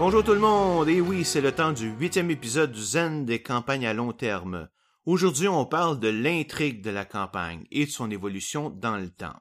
Bonjour 0.00 0.24
tout 0.24 0.32
le 0.32 0.40
monde, 0.40 0.88
et 0.88 1.02
oui, 1.02 1.26
c'est 1.26 1.42
le 1.42 1.52
temps 1.52 1.72
du 1.72 1.90
huitième 1.90 2.30
épisode 2.30 2.72
du 2.72 2.80
Zen 2.80 3.26
des 3.26 3.42
campagnes 3.42 3.86
à 3.86 3.92
long 3.92 4.14
terme. 4.14 4.70
Aujourd'hui, 5.04 5.46
on 5.46 5.66
parle 5.66 6.00
de 6.00 6.08
l'intrigue 6.08 6.80
de 6.80 6.88
la 6.88 7.04
campagne 7.04 7.66
et 7.70 7.84
de 7.84 7.90
son 7.90 8.10
évolution 8.10 8.70
dans 8.70 8.96
le 8.96 9.10
temps. 9.10 9.36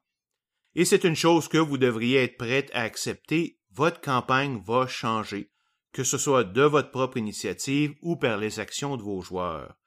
Et 0.76 0.84
c'est 0.84 1.06
une 1.06 1.16
chose 1.16 1.48
que 1.48 1.58
vous 1.58 1.78
devriez 1.78 2.24
être 2.24 2.36
prête 2.36 2.70
à 2.74 2.82
accepter, 2.82 3.58
votre 3.72 4.02
campagne 4.02 4.62
va 4.68 4.86
changer, 4.86 5.50
que 5.94 6.04
ce 6.04 6.18
soit 6.18 6.44
de 6.44 6.64
votre 6.64 6.92
propre 6.92 7.16
initiative 7.16 7.96
ou 8.02 8.18
par 8.18 8.36
les 8.36 8.60
actions 8.60 8.98
de 8.98 9.02
vos 9.02 9.22
joueurs. 9.22 9.78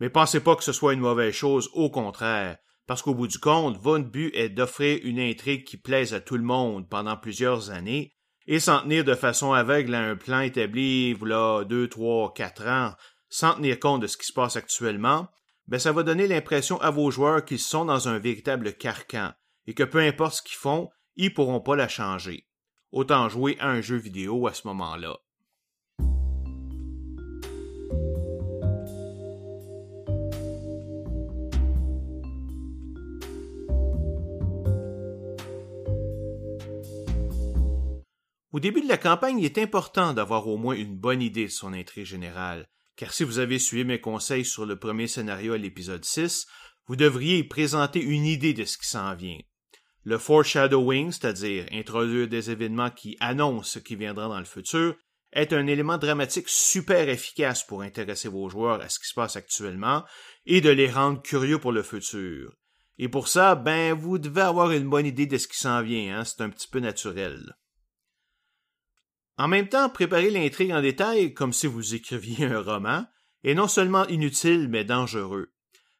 Mais 0.00 0.10
pensez 0.10 0.40
pas 0.40 0.56
que 0.56 0.64
ce 0.64 0.72
soit 0.72 0.94
une 0.94 0.98
mauvaise 0.98 1.34
chose, 1.34 1.70
au 1.72 1.88
contraire, 1.88 2.58
parce 2.88 3.00
qu'au 3.00 3.14
bout 3.14 3.28
du 3.28 3.38
compte, 3.38 3.78
votre 3.78 4.10
but 4.10 4.34
est 4.34 4.48
d'offrir 4.48 4.98
une 5.04 5.20
intrigue 5.20 5.62
qui 5.62 5.76
plaise 5.76 6.14
à 6.14 6.20
tout 6.20 6.36
le 6.36 6.42
monde 6.42 6.88
pendant 6.88 7.16
plusieurs 7.16 7.70
années, 7.70 8.15
et 8.46 8.60
s'en 8.60 8.80
tenir 8.80 9.04
de 9.04 9.14
façon 9.14 9.52
aveugle 9.52 9.94
à 9.94 10.00
un 10.00 10.16
plan 10.16 10.40
établi, 10.40 11.12
voilà, 11.12 11.64
deux, 11.64 11.88
trois, 11.88 12.32
quatre 12.32 12.66
ans, 12.66 12.94
sans 13.28 13.54
tenir 13.54 13.80
compte 13.80 14.02
de 14.02 14.06
ce 14.06 14.16
qui 14.16 14.26
se 14.26 14.32
passe 14.32 14.56
actuellement, 14.56 15.28
ben 15.66 15.78
ça 15.78 15.92
va 15.92 16.02
donner 16.02 16.28
l'impression 16.28 16.80
à 16.80 16.90
vos 16.90 17.10
joueurs 17.10 17.44
qu'ils 17.44 17.58
sont 17.58 17.84
dans 17.84 18.08
un 18.08 18.18
véritable 18.18 18.74
carcan, 18.74 19.32
et 19.66 19.74
que 19.74 19.82
peu 19.82 19.98
importe 19.98 20.34
ce 20.34 20.42
qu'ils 20.42 20.56
font, 20.56 20.90
ils 21.16 21.34
pourront 21.34 21.60
pas 21.60 21.76
la 21.76 21.88
changer. 21.88 22.46
Autant 22.92 23.28
jouer 23.28 23.56
à 23.58 23.68
un 23.68 23.80
jeu 23.80 23.96
vidéo 23.96 24.46
à 24.46 24.54
ce 24.54 24.66
moment-là. 24.68 25.18
Au 38.56 38.58
début 38.58 38.80
de 38.80 38.88
la 38.88 38.96
campagne, 38.96 39.38
il 39.38 39.44
est 39.44 39.58
important 39.58 40.14
d'avoir 40.14 40.48
au 40.48 40.56
moins 40.56 40.74
une 40.74 40.96
bonne 40.96 41.20
idée 41.20 41.44
de 41.44 41.50
son 41.50 41.74
intrigue 41.74 42.06
générale, 42.06 42.66
car 42.96 43.12
si 43.12 43.22
vous 43.22 43.38
avez 43.38 43.58
suivi 43.58 43.84
mes 43.84 44.00
conseils 44.00 44.46
sur 44.46 44.64
le 44.64 44.78
premier 44.78 45.08
scénario 45.08 45.52
à 45.52 45.58
l'épisode 45.58 46.06
6, 46.06 46.46
vous 46.86 46.96
devriez 46.96 47.36
y 47.36 47.44
présenter 47.44 48.00
une 48.00 48.24
idée 48.24 48.54
de 48.54 48.64
ce 48.64 48.78
qui 48.78 48.88
s'en 48.88 49.14
vient. 49.14 49.40
Le 50.04 50.16
foreshadowing, 50.16 51.12
c'est-à-dire 51.12 51.66
introduire 51.70 52.28
des 52.28 52.50
événements 52.50 52.88
qui 52.88 53.18
annoncent 53.20 53.72
ce 53.72 53.78
qui 53.78 53.94
viendra 53.94 54.26
dans 54.28 54.38
le 54.38 54.46
futur, 54.46 54.96
est 55.34 55.52
un 55.52 55.66
élément 55.66 55.98
dramatique 55.98 56.48
super 56.48 57.10
efficace 57.10 57.62
pour 57.62 57.82
intéresser 57.82 58.30
vos 58.30 58.48
joueurs 58.48 58.80
à 58.80 58.88
ce 58.88 58.98
qui 58.98 59.08
se 59.08 59.14
passe 59.14 59.36
actuellement 59.36 60.02
et 60.46 60.62
de 60.62 60.70
les 60.70 60.90
rendre 60.90 61.20
curieux 61.20 61.58
pour 61.58 61.72
le 61.72 61.82
futur. 61.82 62.54
Et 62.96 63.10
pour 63.10 63.28
ça, 63.28 63.54
ben, 63.54 63.92
vous 63.92 64.16
devez 64.16 64.40
avoir 64.40 64.72
une 64.72 64.88
bonne 64.88 65.04
idée 65.04 65.26
de 65.26 65.36
ce 65.36 65.46
qui 65.46 65.58
s'en 65.58 65.82
vient, 65.82 66.20
hein? 66.20 66.24
c'est 66.24 66.40
un 66.40 66.48
petit 66.48 66.68
peu 66.68 66.80
naturel. 66.80 67.54
En 69.38 69.48
même 69.48 69.68
temps, 69.68 69.90
préparer 69.90 70.30
l'intrigue 70.30 70.72
en 70.72 70.80
détail 70.80 71.34
comme 71.34 71.52
si 71.52 71.66
vous 71.66 71.94
écriviez 71.94 72.46
un 72.46 72.60
roman 72.60 73.06
est 73.44 73.54
non 73.54 73.68
seulement 73.68 74.06
inutile 74.08 74.68
mais 74.68 74.84
dangereux. 74.84 75.52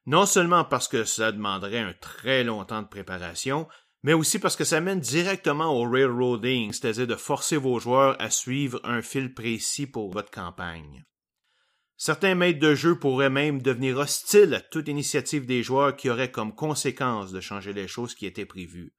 Non 0.07 0.25
seulement 0.25 0.65
parce 0.65 0.89
que 0.89 1.05
ça 1.05 1.33
demanderait 1.33 1.81
un 1.81 1.95
très 2.01 2.45
long 2.45 2.65
temps 2.65 2.83
de 2.83 2.89
préparation, 2.89 3.69
mais 4.03 4.13
aussi 4.13 4.39
parce 4.39 4.57
que 4.57 4.65
ça 4.65 4.81
mène 4.81 5.01
directement 5.01 5.75
au 5.75 5.89
railroading, 5.89 6.73
c'est-à-dire 6.73 7.07
de 7.07 7.17
forcer 7.17 7.57
vos 7.57 7.79
joueurs 7.79 8.17
à 8.21 8.31
suivre 8.31 8.81
un 8.85 9.03
fil 9.03 9.35
précis 9.35 9.87
pour 9.87 10.11
votre 10.11 10.31
campagne. 10.31 11.05
Certains 11.99 12.35
maîtres 12.35 12.61
de 12.61 12.75
jeu 12.75 12.99
pourraient 12.99 13.31
même 13.31 13.63
devenir 13.63 13.99
hostiles 13.99 14.55
à 14.55 14.61
toute 14.61 14.89
initiative 14.89 15.47
des 15.47 15.63
joueurs 15.63 15.97
qui 15.97 16.09
aurait 16.11 16.31
comme 16.31 16.55
conséquence 16.55 17.33
de 17.33 17.41
changer 17.41 17.73
les 17.73 17.89
choses 17.89 18.15
qui 18.15 18.27
étaient 18.27 18.47
prévues. 18.47 18.95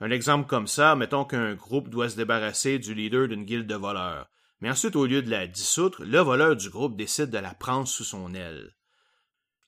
Un 0.00 0.10
exemple 0.10 0.46
comme 0.46 0.66
ça, 0.66 0.94
mettons 0.94 1.24
qu'un 1.24 1.54
groupe 1.54 1.88
doit 1.88 2.10
se 2.10 2.16
débarrasser 2.16 2.78
du 2.78 2.94
leader 2.94 3.28
d'une 3.28 3.44
guilde 3.44 3.66
de 3.66 3.74
voleurs. 3.74 4.28
Mais 4.60 4.70
ensuite, 4.70 4.96
au 4.96 5.06
lieu 5.06 5.22
de 5.22 5.30
la 5.30 5.46
dissoudre, 5.46 6.04
le 6.04 6.18
voleur 6.18 6.56
du 6.56 6.70
groupe 6.70 6.96
décide 6.96 7.30
de 7.30 7.38
la 7.38 7.54
prendre 7.54 7.88
sous 7.88 8.04
son 8.04 8.34
aile. 8.34 8.74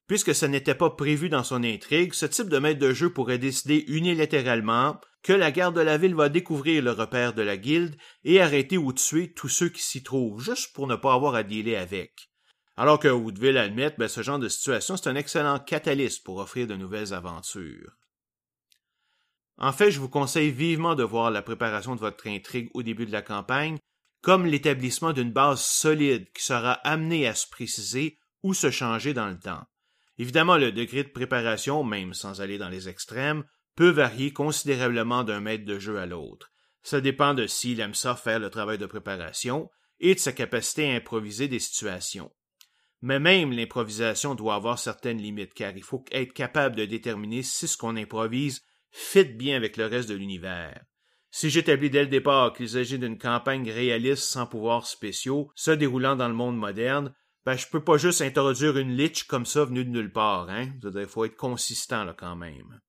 Puisque 0.06 0.34
ça 0.34 0.49
n'était 0.49 0.75
pas 0.75 0.91
prévu 0.91 1.28
dans 1.28 1.44
son 1.44 1.62
intrigue, 1.62 2.15
ce 2.15 2.25
type 2.25 2.49
de 2.49 2.59
maître 2.59 2.81
de 2.81 2.94
jeu 2.94 3.12
pourrait 3.12 3.38
décider 3.38 3.84
unilatéralement 3.88 4.99
que 5.22 5.34
la 5.34 5.50
garde 5.50 5.77
de 5.77 5.83
la 5.83 5.99
ville 5.99 6.15
va 6.15 6.31
découvrir 6.31 6.83
le 6.83 6.93
repère 6.93 7.34
de 7.34 7.43
la 7.43 7.59
guilde 7.59 7.97
et 8.25 8.41
arrêter 8.41 8.78
ou 8.78 8.93
tuer 8.93 9.33
tous 9.34 9.49
ceux 9.49 9.69
qui 9.69 9.83
s'y 9.83 10.03
trouvent, 10.03 10.41
juste 10.41 10.72
pour 10.75 10.87
ne 10.87 10.97
pas 10.97 11.12
avoir 11.12 11.34
à 11.34 11.43
dealer 11.43 11.77
avec. 11.77 12.31
Alors 12.77 12.99
que 12.99 13.09
vous 13.09 13.33
devez 13.33 13.53
l'admettre, 13.53 13.97
ben, 13.99 14.09
ce 14.09 14.22
genre 14.22 14.38
de 14.38 14.49
situation, 14.49 14.97
c'est 14.97 15.11
un 15.11 15.17
excellent 15.17 15.59
catalyste 15.59 16.25
pour 16.25 16.38
offrir 16.38 16.67
de 16.67 16.77
nouvelles 16.77 17.12
aventures. 17.12 17.93
En 19.58 19.72
fait, 19.72 19.91
je 19.91 19.98
vous 19.98 20.08
conseille 20.08 20.50
vivement 20.50 20.94
de 20.94 21.02
voir 21.02 21.30
la 21.30 21.42
préparation 21.42 21.94
de 21.94 22.00
votre 22.00 22.28
intrigue 22.28 22.70
au 22.74 22.82
début 22.82 23.06
de 23.06 23.12
la 23.12 23.22
campagne 23.22 23.78
comme 24.20 24.46
l'établissement 24.46 25.12
d'une 25.12 25.32
base 25.32 25.60
solide 25.60 26.30
qui 26.32 26.42
sera 26.42 26.72
amenée 26.72 27.26
à 27.26 27.34
se 27.34 27.48
préciser 27.48 28.19
ou 28.42 28.54
se 28.54 28.70
changer 28.70 29.14
dans 29.14 29.28
le 29.28 29.38
temps. 29.38 29.64
Évidemment, 30.19 30.56
le 30.56 30.72
degré 30.72 31.04
de 31.04 31.08
préparation, 31.08 31.84
même 31.84 32.14
sans 32.14 32.41
aller 32.41 32.58
dans 32.58 32.69
les 32.69 32.88
extrêmes, 32.88 33.44
peut 33.76 33.91
varier 33.91 34.32
considérablement 34.32 35.22
d'un 35.22 35.41
maître 35.41 35.64
de 35.64 35.78
jeu 35.78 35.98
à 35.98 36.06
l'autre. 36.06 36.50
Ça 36.82 37.00
dépend 37.00 37.34
de 37.34 37.46
s'il 37.46 37.80
aime 37.80 37.94
ça 37.94 38.16
faire 38.16 38.40
le 38.40 38.50
travail 38.50 38.78
de 38.78 38.86
préparation 38.86 39.70
et 40.00 40.14
de 40.14 40.20
sa 40.20 40.32
capacité 40.32 40.90
à 40.90 40.96
improviser 40.96 41.46
des 41.46 41.60
situations. 41.60 42.32
Mais 43.00 43.20
même 43.20 43.52
l'improvisation 43.52 44.34
doit 44.34 44.56
avoir 44.56 44.78
certaines 44.78 45.22
limites, 45.22 45.54
car 45.54 45.76
il 45.76 45.84
faut 45.84 46.04
être 46.10 46.32
capable 46.32 46.75
de 46.75 46.84
déterminer 46.84 47.44
si 47.44 47.69
ce 47.69 47.76
qu'on 47.76 47.96
improvise 47.96 48.62
fit 48.91 49.25
bien 49.25 49.56
avec 49.56 49.76
le 49.76 49.87
reste 49.87 50.09
de 50.09 50.15
l'univers. 50.15 50.84
Si 51.31 51.50
j'établis 51.50 51.91
dès 51.91 52.03
le 52.03 52.09
départ 52.09 52.53
qu'il 52.53 52.69
s'agit 52.69 52.99
d'une 52.99 53.19
campagne 53.19 53.71
réaliste 53.71 54.25
sans 54.25 54.47
pouvoirs 54.47 54.87
spéciaux, 54.87 55.53
se 55.54 55.71
déroulant 55.71 56.16
dans 56.16 56.28
le 56.28 56.34
monde 56.34 56.56
moderne, 56.56 57.15
ben 57.44 57.56
je 57.56 57.66
peux 57.66 57.84
pas 57.84 57.99
juste 57.99 58.22
introduire 58.22 58.76
une 58.76 58.97
lich 58.97 59.25
comme 59.25 59.47
ça 59.47 59.65
venue 59.65 59.84
de 59.84 59.91
nulle 59.91 60.12
part, 60.12 60.49
hein? 60.50 60.71
Il 60.82 61.06
faut 61.06 61.25
être 61.25 61.37
consistant 61.37 62.04
là 62.04 62.15
quand 62.15 62.37
même. 62.37 62.81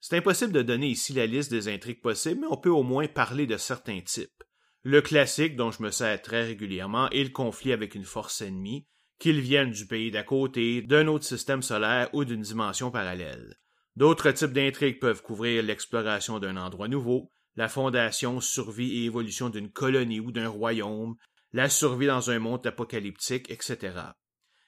C'est 0.00 0.16
impossible 0.16 0.52
de 0.52 0.62
donner 0.62 0.88
ici 0.88 1.12
la 1.12 1.26
liste 1.26 1.50
des 1.50 1.68
intrigues 1.68 2.00
possibles, 2.00 2.42
mais 2.42 2.46
on 2.50 2.56
peut 2.56 2.70
au 2.70 2.82
moins 2.82 3.08
parler 3.08 3.46
de 3.46 3.56
certains 3.56 4.00
types. 4.00 4.44
Le 4.82 5.02
classique 5.02 5.56
dont 5.56 5.72
je 5.72 5.82
me 5.82 5.90
sers 5.90 6.22
très 6.22 6.44
régulièrement 6.44 7.10
est 7.10 7.24
le 7.24 7.30
conflit 7.30 7.72
avec 7.72 7.94
une 7.94 8.04
force 8.04 8.40
ennemie, 8.40 8.86
qu'ils 9.18 9.40
viennent 9.40 9.72
du 9.72 9.86
pays 9.86 10.10
d'à 10.10 10.22
côté, 10.22 10.82
d'un 10.82 11.08
autre 11.08 11.24
système 11.24 11.62
solaire 11.62 12.08
ou 12.12 12.24
d'une 12.24 12.42
dimension 12.42 12.90
parallèle. 12.90 13.58
D'autres 13.98 14.30
types 14.30 14.52
d'intrigues 14.52 15.00
peuvent 15.00 15.22
couvrir 15.22 15.60
l'exploration 15.64 16.38
d'un 16.38 16.56
endroit 16.56 16.86
nouveau, 16.86 17.32
la 17.56 17.68
fondation, 17.68 18.40
survie 18.40 19.00
et 19.00 19.06
évolution 19.06 19.50
d'une 19.50 19.72
colonie 19.72 20.20
ou 20.20 20.30
d'un 20.30 20.48
royaume, 20.48 21.16
la 21.52 21.68
survie 21.68 22.06
dans 22.06 22.30
un 22.30 22.38
monde 22.38 22.64
apocalyptique, 22.64 23.50
etc. 23.50 23.96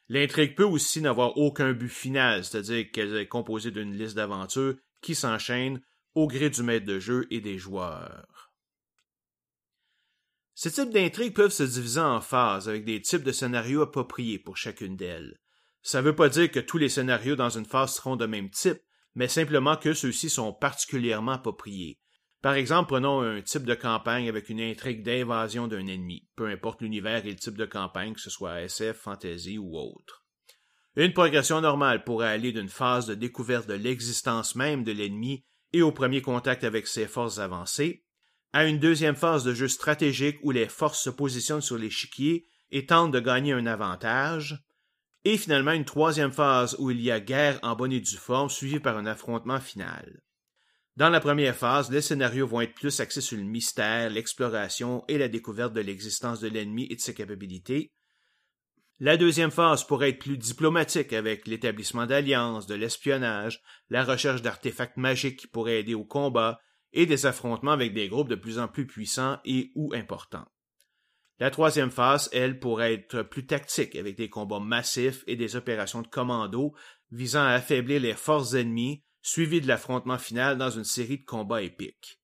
L'intrigue 0.09 0.57
peut 0.57 0.65
aussi 0.65 1.01
n'avoir 1.01 1.37
aucun 1.37 1.73
but 1.75 1.89
final, 1.89 2.45
c'est-à-dire 2.45 2.91
qu'elle 2.91 3.17
est 3.17 3.29
composée 3.29 3.71
d'une 3.71 3.97
liste 3.97 4.17
d'aventures 4.17 4.75
qui 5.01 5.15
s'enchaînent 5.15 5.81
au 6.17 6.27
gré 6.27 6.51
du 6.51 6.65
maître 6.65 6.87
de 6.87 6.99
jeu 6.99 7.29
et 7.31 7.41
des 7.41 7.57
joueurs. 7.57 8.53
Ces 10.57 10.73
types 10.73 10.91
d'intrigues 10.91 11.37
peuvent 11.37 11.53
se 11.53 11.63
diviser 11.63 12.01
en 12.01 12.21
phases 12.21 12.69
avec 12.69 12.85
des 12.85 13.01
types 13.01 13.23
de 13.23 13.31
scénarios 13.31 13.83
appropriés 13.83 14.41
pour 14.41 14.57
chacune 14.57 14.97
d'elles. 14.97 15.39
Ça 15.83 16.01
ne 16.01 16.07
veut 16.07 16.17
pas 16.17 16.29
dire 16.29 16.51
que 16.51 16.59
tous 16.59 16.79
les 16.79 16.89
scénarios 16.89 17.37
dans 17.37 17.57
une 17.57 17.65
phase 17.65 17.95
seront 17.95 18.17
de 18.17 18.27
même 18.27 18.51
type, 18.51 18.81
mais 19.15 19.29
simplement 19.29 19.77
que 19.77 19.95
ceux-ci 19.95 20.31
sont 20.31 20.53
particulièrement 20.53 21.33
appropriés. 21.33 21.99
Par 22.43 22.55
exemple, 22.55 22.89
prenons 22.89 23.21
un 23.21 23.43
type 23.43 23.65
de 23.65 23.75
campagne 23.75 24.29
avec 24.29 24.49
une 24.49 24.61
intrigue 24.61 25.03
d'invasion 25.03 25.69
d'un 25.69 25.87
ennemi, 25.87 26.27
peu 26.37 26.47
importe 26.47 26.81
l'univers 26.81 27.27
et 27.27 27.31
le 27.31 27.37
type 27.37 27.59
de 27.59 27.67
campagne, 27.67 28.15
que 28.15 28.21
ce 28.21 28.31
soit 28.31 28.63
SF, 28.63 28.97
fantasy 28.97 29.59
ou 29.59 29.77
autre. 29.77 30.25
Une 30.97 31.13
progression 31.13 31.61
normale 31.61 32.03
pourrait 32.03 32.31
aller 32.31 32.53
d'une 32.53 32.69
phase 32.69 33.07
de 33.07 33.15
découverte 33.15 33.69
de 33.69 33.75
l'existence 33.75 34.57
même 34.57 34.85
de 34.85 34.93
l'ennemi 34.93 35.45
et 35.73 35.83
au 35.83 35.93
premier 35.93 36.23
contact 36.23 36.65
avec 36.65 36.87
ses 36.87 37.07
forces 37.07 37.39
avancées, 37.39 38.05
à 38.53 38.67
une 38.67 38.81
deuxième 38.81 39.15
phase 39.15 39.45
de 39.45 39.55
jeu 39.55 39.69
stratégique 39.69 40.39
où 40.43 40.51
les 40.51 40.69
forces 40.69 41.03
se 41.03 41.11
positionnent 41.11 41.61
sur 41.61 41.79
l'échiquier 41.79 42.49
et 42.73 42.87
tentent 42.87 43.13
de 43.13 43.21
gagner 43.21 43.53
un 43.53 43.67
avantage, 43.67 44.65
et 45.25 45.37
finalement 45.37 45.73
une 45.73 45.85
troisième 45.85 46.33
phase 46.33 46.77
où 46.79 46.91
il 46.91 47.01
y 47.01 47.11
a 47.11 47.21
guerre 47.21 47.59
en 47.63 47.77
bonne 47.77 47.93
et 47.93 48.01
due 48.01 48.17
forme 48.17 48.49
suivie 48.49 48.81
par 48.81 48.97
un 48.97 49.07
affrontement 49.07 49.61
final. 49.61 50.21
Dans 50.97 51.11
la 51.11 51.21
première 51.21 51.57
phase, 51.57 51.91
les 51.91 52.03
scénarios 52.03 52.47
vont 52.47 52.61
être 52.61 52.75
plus 52.75 53.01
axés 53.01 53.21
sur 53.21 53.39
le 53.39 53.45
mystère, 53.45 54.11
l'exploration 54.11 55.05
et 55.09 55.19
la 55.19 55.29
découverte 55.29 55.73
de 55.73 55.81
l'existence 55.81 56.41
de 56.41 56.49
l'ennemi 56.49 56.87
et 56.91 56.97
de 56.97 57.01
ses 57.01 57.15
capacités. 57.15 57.93
La 58.99 59.17
deuxième 59.17 59.51
phase 59.51 59.87
pourrait 59.87 60.11
être 60.11 60.19
plus 60.19 60.37
diplomatique 60.37 61.15
avec 61.15 61.47
l'établissement 61.47 62.05
d'alliances, 62.05 62.67
de 62.67 62.75
l'espionnage, 62.75 63.63
la 63.89 64.05
recherche 64.05 64.43
d'artefacts 64.43 64.99
magiques 64.99 65.39
qui 65.39 65.47
pourraient 65.47 65.81
aider 65.81 65.95
au 65.95 66.05
combat 66.05 66.61
et 66.93 67.07
des 67.07 67.25
affrontements 67.25 67.71
avec 67.71 67.95
des 67.95 68.09
groupes 68.09 68.29
de 68.29 68.35
plus 68.35 68.59
en 68.59 68.69
plus 68.69 68.87
puissants 68.87 69.39
et 69.47 69.71
ou 69.75 69.95
importants. 69.95 70.47
La 71.41 71.51
troisième 71.51 71.91
phase, 71.91 72.29
elle, 72.33 72.61
pourrait 72.61 72.93
être 72.93 73.23
plus 73.23 73.47
tactique, 73.47 73.97
avec 73.97 74.15
des 74.15 74.29
combats 74.29 74.61
massifs 74.61 75.25
et 75.27 75.37
des 75.37 75.57
opérations 75.57 76.03
de 76.03 76.07
commando 76.07 76.75
visant 77.11 77.43
à 77.43 77.53
affaiblir 77.53 77.99
les 78.01 78.13
forces 78.13 78.53
ennemies, 78.53 79.03
suivies 79.23 79.63
de 79.63 79.67
l'affrontement 79.67 80.19
final 80.19 80.59
dans 80.59 80.71
une 80.71 80.85
série 80.85 81.19
de 81.19 81.25
combats 81.25 81.63
épiques. 81.63 82.21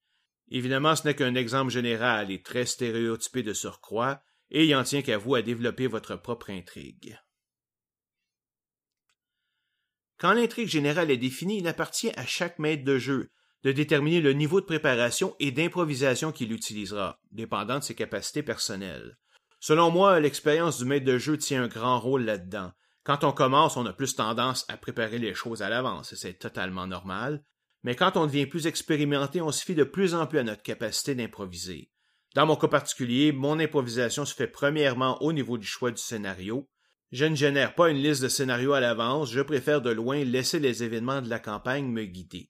Évidemment, 0.51 0.95
ce 0.95 1.09
n'est 1.09 1.15
qu'un 1.15 1.35
exemple 1.35 1.73
général 1.73 2.31
et 2.31 2.43
très 2.43 2.67
stéréotypé 2.67 3.43
de 3.43 3.55
surcroît, 3.55 4.23
et 4.51 4.67
il 4.67 4.77
en 4.77 4.85
tient 4.85 5.03
qu'à 5.03 5.17
vous 5.17 5.35
à 5.35 5.43
développer 5.43 5.87
votre 5.87 6.17
propre 6.17 6.51
intrigue. 6.51 7.19
Quand 10.19 10.35
l'intrigue 10.35 10.69
générale 10.69 11.11
est 11.11 11.17
définie, 11.17 11.59
il 11.59 11.69
appartient 11.69 12.13
à 12.17 12.27
chaque 12.27 12.59
maître 12.59 12.85
de 12.85 12.99
jeu 12.99 13.31
de 13.67 13.73
déterminer 13.73 14.21
le 14.21 14.33
niveau 14.33 14.61
de 14.61 14.65
préparation 14.65 15.35
et 15.41 15.51
d'improvisation 15.51 16.31
qu'il 16.31 16.53
utilisera, 16.53 17.19
dépendant 17.33 17.81
de 17.81 17.83
ses 17.83 17.97
capacités 17.97 18.45
personnelles. 18.45 19.19
Selon 19.59 19.91
moi, 19.91 20.21
l'expérience 20.21 20.79
du 20.79 20.85
maître 20.85 21.05
de 21.05 21.19
jeu 21.19 21.37
tient 21.37 21.65
un 21.65 21.67
grand 21.67 21.99
rôle 21.99 22.23
là-dedans. 22.23 22.71
Quand 23.03 23.25
on 23.25 23.33
commence, 23.33 23.77
on 23.77 23.85
a 23.85 23.93
plus 23.93 24.15
tendance 24.15 24.65
à 24.69 24.77
préparer 24.77 25.19
les 25.19 25.35
choses 25.35 25.63
à 25.63 25.69
l'avance, 25.69 26.13
et 26.13 26.17
c'est 26.17 26.35
totalement 26.35 26.87
normal, 26.87 27.43
mais 27.83 27.97
quand 27.97 28.17
on 28.17 28.27
devient 28.27 28.47
plus 28.47 28.69
expérimenté, 28.69 29.43
on 29.43 29.51
se 29.51 29.65
fie 29.65 29.75
de 29.75 29.83
plus 29.83 30.15
en 30.15 30.29
plus 30.29 30.39
à 30.39 30.45
notre 30.45 30.63
capacité 30.63 31.17
d'improviser. 31.17 31.91
Dans 32.37 32.47
mon 32.47 32.55
cas 32.55 32.69
particulier, 32.69 33.33
mon 33.33 33.59
improvisation 33.59 34.25
se 34.25 34.35
fait 34.37 34.47
premièrement 34.47 35.21
au 35.25 35.33
niveau 35.33 35.59
du 35.59 35.67
choix 35.67 35.91
du 35.91 36.01
scénario, 36.01 36.69
je 37.11 37.25
ne 37.25 37.35
génère 37.35 37.75
pas 37.75 37.91
une 37.91 38.01
liste 38.01 38.23
de 38.23 38.29
scénarios 38.29 38.75
à 38.75 38.81
l'avance, 38.81 39.33
je 39.33 39.41
préfère 39.41 39.83
de 39.83 39.91
loin 39.91 40.23
laisser 40.23 40.61
les 40.61 40.85
événements 40.85 41.21
de 41.21 41.29
la 41.29 41.41
campagne 41.41 41.87
me 41.87 42.05
guider. 42.05 42.49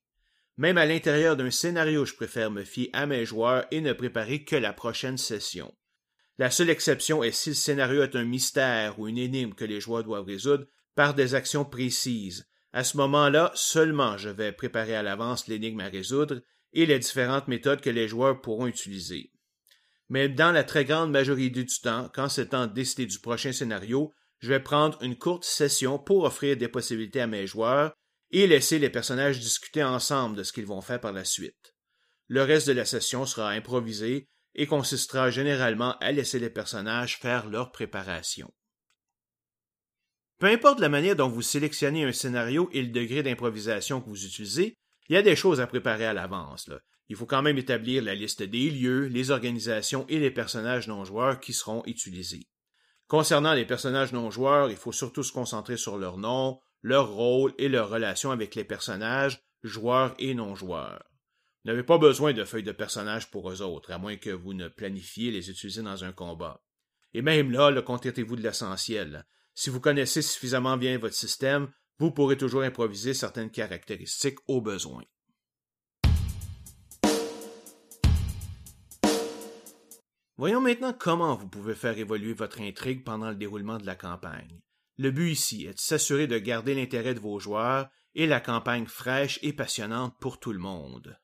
Même 0.59 0.79
à 0.79 0.87
l'intérieur 0.87 1.37
d'un 1.37 1.51
scénario, 1.51 2.07
je 2.07 2.15
préfère 2.15 2.51
me 2.51 2.65
fier 2.65 2.89
à 2.95 3.07
mes 3.07 3.27
joueurs 3.27 3.67
et 3.71 3.81
ne 3.81 3.93
préparer 3.93 4.45
que 4.45 4.57
la 4.57 4.73
prochaine 4.73 5.19
session. 5.19 5.75
La 6.39 6.51
seule 6.51 6.71
exception 6.71 7.23
est 7.23 7.33
si 7.33 7.51
le 7.51 7.55
scénario 7.55 8.03
est 8.03 8.17
un 8.17 8.25
mystère 8.25 8.99
ou 8.99 9.09
une 9.09 9.19
énigme 9.19 9.55
que 9.55 9.65
les 9.65 9.81
joueurs 9.81 10.05
doivent 10.05 10.27
résoudre 10.27 10.67
par 10.95 11.15
des 11.15 11.35
actions 11.35 11.65
précises. 11.65 12.47
À 12.73 12.85
ce 12.85 12.97
moment-là, 12.97 13.53
seulement 13.55 14.17
je 14.17 14.29
vais 14.29 14.53
préparer 14.53 14.95
à 14.95 15.03
l'avance 15.03 15.47
l'énigme 15.47 15.81
à 15.81 15.89
résoudre 15.89 16.43
et 16.73 16.87
les 16.87 16.99
différentes 16.99 17.49
méthodes 17.49 17.81
que 17.81 17.91
les 17.91 18.09
joueurs 18.09 18.41
pourront 18.41 18.67
utiliser. 18.67 19.33
Mais 20.09 20.29
dans 20.29 20.53
la 20.53 20.65
très 20.65 20.85
grande 20.85 21.11
majorité 21.11 21.65
du 21.65 21.81
temps, 21.81 22.11
quand 22.15 22.29
c'est 22.29 22.51
temps 22.51 22.67
de 22.67 23.05
du 23.05 23.19
prochain 23.19 23.53
scénario, 23.53 24.13
je 24.39 24.49
vais 24.49 24.61
prendre 24.61 25.03
une 25.03 25.17
courte 25.17 25.45
session 25.45 25.99
pour 25.99 26.25
offrir 26.25 26.57
des 26.57 26.69
possibilités 26.69 27.21
à 27.21 27.27
mes 27.27 27.47
joueurs 27.47 27.95
et 28.31 28.47
laisser 28.47 28.79
les 28.79 28.91
personnages 28.91 29.41
discuter 29.41 29.83
ensemble 29.83 30.37
de 30.37 30.43
ce 30.43 30.53
qu'ils 30.53 30.67
vont 30.67 30.81
faire 30.81 31.01
par 31.01 31.13
la 31.13 31.25
suite. 31.25 31.75
Le 32.29 32.43
reste 32.43 32.67
de 32.67 32.73
la 32.73 32.85
session 32.85 33.25
sera 33.27 33.51
improvisé 33.51 34.29
et 34.55 34.67
consistera 34.67 35.31
généralement 35.31 35.97
à 35.99 36.13
laisser 36.13 36.39
les 36.39 36.51
personnages 36.51 37.19
faire 37.19 37.49
leur 37.49 37.71
préparation. 37.71 38.53
Peu 40.39 40.47
importe 40.47 40.81
la 40.81 40.89
manière 40.89 41.17
dont 41.17 41.29
vous 41.29 41.43
sélectionnez 41.43 42.05
un 42.05 42.13
scénario 42.13 42.69
et 42.73 42.83
le 42.83 42.89
degré 42.89 43.23
d'improvisation 43.23 44.01
que 44.01 44.09
vous 44.09 44.27
utilisez, 44.27 44.77
il 45.09 45.15
y 45.15 45.17
a 45.17 45.23
des 45.23 45.37
choses 45.37 45.61
à 45.61 45.67
préparer 45.67 46.05
à 46.05 46.13
l'avance. 46.13 46.69
Il 47.09 47.17
faut 47.17 47.27
quand 47.27 47.43
même 47.43 47.59
établir 47.59 48.03
la 48.03 48.15
liste 48.15 48.43
des 48.43 48.71
lieux, 48.71 49.07
les 49.07 49.31
organisations 49.31 50.05
et 50.09 50.19
les 50.19 50.31
personnages 50.31 50.89
non 50.89 51.05
joueurs 51.05 51.39
qui 51.39 51.53
seront 51.53 51.83
utilisés. 51.87 52.49
Concernant 53.07 53.55
les 53.55 53.65
personnages 53.65 54.13
non 54.13 54.31
joueurs, 54.31 54.71
il 54.71 54.77
faut 54.77 54.93
surtout 54.93 55.23
se 55.23 55.33
concentrer 55.33 55.77
sur 55.77 55.97
leur 55.97 56.19
nom, 56.19 56.61
leur 56.87 57.11
rôle 57.11 57.53
et 57.59 57.69
leur 57.69 57.91
relation 57.91 58.31
avec 58.31 58.55
les 58.55 58.63
personnages, 58.63 59.43
joueurs 59.65 60.15
et 60.21 60.35
non 60.35 60.55
joueurs. 60.55 61.03
Vous 61.65 61.73
n'avez 61.73 61.83
pas 61.83 61.99
besoin 61.99 62.33
de 62.33 62.45
feuilles 62.45 62.63
de 62.63 62.71
personnages 62.71 63.29
pour 63.29 63.51
eux 63.51 63.61
autres, 63.61 63.91
à 63.91 63.99
moins 63.99 64.17
que 64.17 64.31
vous 64.31 64.55
ne 64.55 64.69
planifiez 64.69 65.33
les 65.33 65.51
utiliser 65.51 65.83
dans 65.83 66.05
un 66.05 66.13
combat. 66.13 66.63
Et 67.13 67.23
même 67.23 67.51
là, 67.51 67.73
le 67.73 67.83
contentez-vous 67.83 68.37
de 68.37 68.43
l'essentiel. 68.43 69.27
Si 69.53 69.69
vous 69.69 69.81
connaissez 69.81 70.23
suffisamment 70.23 70.77
bien 70.77 70.97
votre 70.97 71.17
système, 71.17 71.73
vous 71.99 72.13
pourrez 72.13 72.37
toujours 72.37 72.63
improviser 72.63 73.15
certaines 73.15 73.51
caractéristiques 73.51 74.39
au 74.47 74.61
besoin. 74.61 75.03
Voyons 80.37 80.61
maintenant 80.61 80.95
comment 80.97 81.35
vous 81.35 81.49
pouvez 81.49 81.75
faire 81.75 81.99
évoluer 81.99 82.33
votre 82.33 82.61
intrigue 82.61 83.03
pendant 83.03 83.31
le 83.31 83.35
déroulement 83.35 83.79
de 83.79 83.87
la 83.87 83.97
campagne. 83.97 84.61
Le 84.99 85.11
but 85.11 85.31
ici 85.31 85.67
est 85.67 85.75
de 85.75 85.79
s'assurer 85.79 86.27
de 86.27 86.39
garder 86.39 86.75
l'intérêt 86.75 87.15
de 87.15 87.21
vos 87.21 87.39
joueurs 87.39 87.89
et 88.15 88.27
la 88.27 88.41
campagne 88.41 88.87
fraîche 88.87 89.39
et 89.43 89.53
passionnante 89.53 90.15
pour 90.21 90.41
tout 90.41 90.53
le 90.53 90.59
monde. 90.59 91.19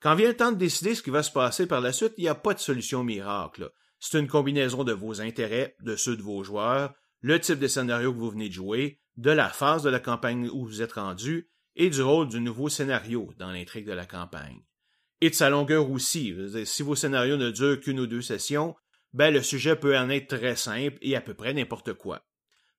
Quand 0.00 0.14
vient 0.14 0.28
le 0.28 0.36
temps 0.36 0.52
de 0.52 0.56
décider 0.56 0.94
ce 0.94 1.02
qui 1.02 1.10
va 1.10 1.22
se 1.22 1.32
passer 1.32 1.66
par 1.66 1.80
la 1.80 1.92
suite, 1.92 2.14
il 2.16 2.22
n'y 2.22 2.28
a 2.28 2.34
pas 2.34 2.54
de 2.54 2.58
solution 2.60 3.04
miracle. 3.04 3.72
C'est 3.98 4.18
une 4.18 4.28
combinaison 4.28 4.84
de 4.84 4.92
vos 4.92 5.20
intérêts, 5.20 5.76
de 5.80 5.96
ceux 5.96 6.16
de 6.16 6.22
vos 6.22 6.42
joueurs, 6.42 6.94
le 7.20 7.38
type 7.38 7.58
de 7.58 7.68
scénario 7.68 8.12
que 8.12 8.18
vous 8.18 8.30
venez 8.30 8.48
de 8.48 8.54
jouer, 8.54 9.00
de 9.16 9.30
la 9.30 9.50
phase 9.50 9.82
de 9.82 9.90
la 9.90 10.00
campagne 10.00 10.48
où 10.48 10.64
vous 10.64 10.80
êtes 10.80 10.92
rendu 10.92 11.50
et 11.76 11.90
du 11.90 12.00
rôle 12.00 12.28
du 12.28 12.40
nouveau 12.40 12.68
scénario 12.68 13.32
dans 13.38 13.52
l'intrigue 13.52 13.86
de 13.86 13.92
la 13.92 14.06
campagne 14.06 14.62
et 15.20 15.30
de 15.30 15.34
sa 15.34 15.50
longueur 15.50 15.90
aussi. 15.90 16.34
Si 16.64 16.82
vos 16.82 16.94
scénarios 16.94 17.36
ne 17.36 17.50
durent 17.50 17.80
qu'une 17.80 18.00
ou 18.00 18.06
deux 18.06 18.22
sessions, 18.22 18.74
ben 19.12 19.32
le 19.32 19.42
sujet 19.42 19.76
peut 19.76 19.96
en 19.96 20.10
être 20.10 20.36
très 20.36 20.56
simple 20.56 20.98
et 21.00 21.16
à 21.16 21.20
peu 21.20 21.34
près 21.34 21.52
n'importe 21.52 21.94
quoi. 21.94 22.26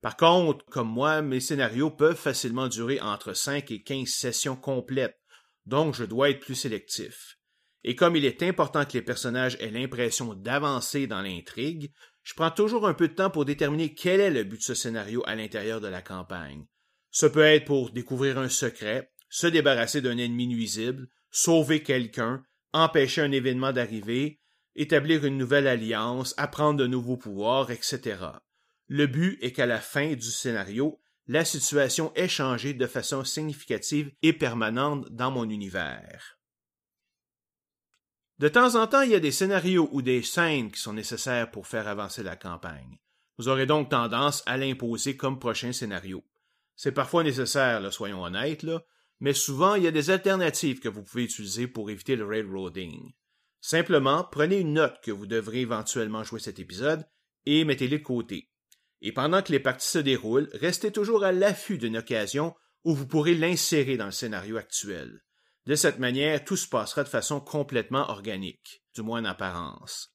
Par 0.01 0.17
contre, 0.17 0.65
comme 0.65 0.89
moi, 0.89 1.21
mes 1.21 1.39
scénarios 1.39 1.91
peuvent 1.91 2.15
facilement 2.15 2.67
durer 2.67 2.99
entre 3.01 3.33
5 3.33 3.69
et 3.71 3.83
15 3.83 4.07
sessions 4.07 4.55
complètes, 4.55 5.19
donc 5.65 5.93
je 5.93 6.05
dois 6.05 6.31
être 6.31 6.39
plus 6.39 6.55
sélectif. 6.55 7.37
Et 7.83 7.95
comme 7.95 8.15
il 8.15 8.25
est 8.25 8.43
important 8.43 8.85
que 8.85 8.93
les 8.93 9.01
personnages 9.01 9.57
aient 9.59 9.71
l'impression 9.71 10.33
d'avancer 10.33 11.07
dans 11.07 11.21
l'intrigue, 11.21 11.91
je 12.23 12.33
prends 12.33 12.51
toujours 12.51 12.87
un 12.87 12.93
peu 12.93 13.07
de 13.07 13.13
temps 13.13 13.29
pour 13.29 13.45
déterminer 13.45 13.93
quel 13.93 14.19
est 14.19 14.29
le 14.29 14.43
but 14.43 14.57
de 14.57 14.63
ce 14.63 14.75
scénario 14.75 15.23
à 15.25 15.35
l'intérieur 15.35 15.81
de 15.81 15.87
la 15.87 16.01
campagne. 16.01 16.65
Ce 17.09 17.25
peut 17.25 17.41
être 17.41 17.65
pour 17.65 17.91
découvrir 17.91 18.37
un 18.37 18.49
secret, 18.49 19.11
se 19.29 19.47
débarrasser 19.47 20.01
d'un 20.01 20.17
ennemi 20.17 20.47
nuisible, 20.47 21.07
sauver 21.31 21.81
quelqu'un, 21.83 22.43
empêcher 22.73 23.21
un 23.21 23.31
événement 23.31 23.71
d'arriver, 23.71 24.40
établir 24.75 25.25
une 25.25 25.37
nouvelle 25.37 25.67
alliance, 25.67 26.33
apprendre 26.37 26.79
de 26.79 26.87
nouveaux 26.87 27.17
pouvoirs, 27.17 27.71
etc. 27.71 28.17
Le 28.87 29.07
but 29.07 29.37
est 29.41 29.51
qu'à 29.51 29.65
la 29.65 29.79
fin 29.79 30.13
du 30.13 30.31
scénario, 30.31 30.99
la 31.27 31.45
situation 31.45 32.11
ait 32.15 32.27
changé 32.27 32.73
de 32.73 32.87
façon 32.87 33.23
significative 33.23 34.11
et 34.21 34.33
permanente 34.33 35.07
dans 35.11 35.31
mon 35.31 35.49
univers. 35.49 36.37
De 38.39 38.47
temps 38.47 38.75
en 38.75 38.87
temps, 38.87 39.01
il 39.01 39.11
y 39.11 39.15
a 39.15 39.19
des 39.19 39.31
scénarios 39.31 39.87
ou 39.91 40.01
des 40.01 40.23
scènes 40.23 40.71
qui 40.71 40.81
sont 40.81 40.93
nécessaires 40.93 41.51
pour 41.51 41.67
faire 41.67 41.87
avancer 41.87 42.23
la 42.23 42.35
campagne. 42.35 42.97
Vous 43.37 43.47
aurez 43.47 43.65
donc 43.65 43.89
tendance 43.89 44.43
à 44.45 44.57
l'imposer 44.57 45.15
comme 45.15 45.39
prochain 45.39 45.71
scénario. 45.71 46.23
C'est 46.75 46.91
parfois 46.91 47.23
nécessaire, 47.23 47.93
soyons 47.93 48.23
honnêtes, 48.23 48.65
mais 49.19 49.33
souvent 49.33 49.75
il 49.75 49.83
y 49.83 49.87
a 49.87 49.91
des 49.91 50.09
alternatives 50.09 50.79
que 50.79 50.89
vous 50.89 51.03
pouvez 51.03 51.25
utiliser 51.25 51.67
pour 51.67 51.91
éviter 51.91 52.15
le 52.15 52.25
railroading. 52.25 53.13
Simplement, 53.61 54.27
prenez 54.29 54.59
une 54.59 54.73
note 54.73 54.99
que 55.01 55.11
vous 55.11 55.27
devrez 55.27 55.61
éventuellement 55.61 56.23
jouer 56.23 56.39
cet 56.39 56.59
épisode 56.59 57.05
et 57.45 57.63
mettez-les 57.63 57.99
de 57.99 58.03
côté. 58.03 58.49
Et 59.01 59.11
pendant 59.11 59.41
que 59.41 59.51
les 59.51 59.59
parties 59.59 59.87
se 59.87 59.99
déroulent, 59.99 60.49
restez 60.53 60.91
toujours 60.91 61.23
à 61.23 61.31
l'affût 61.31 61.77
d'une 61.77 61.97
occasion 61.97 62.55
où 62.83 62.93
vous 62.93 63.07
pourrez 63.07 63.35
l'insérer 63.35 63.97
dans 63.97 64.05
le 64.05 64.11
scénario 64.11 64.57
actuel. 64.57 65.21
De 65.67 65.75
cette 65.75 65.99
manière, 65.99 66.43
tout 66.43 66.57
se 66.57 66.67
passera 66.67 67.03
de 67.03 67.09
façon 67.09 67.39
complètement 67.39 68.09
organique, 68.09 68.83
du 68.95 69.03
moins 69.03 69.21
en 69.21 69.25
apparence. 69.25 70.13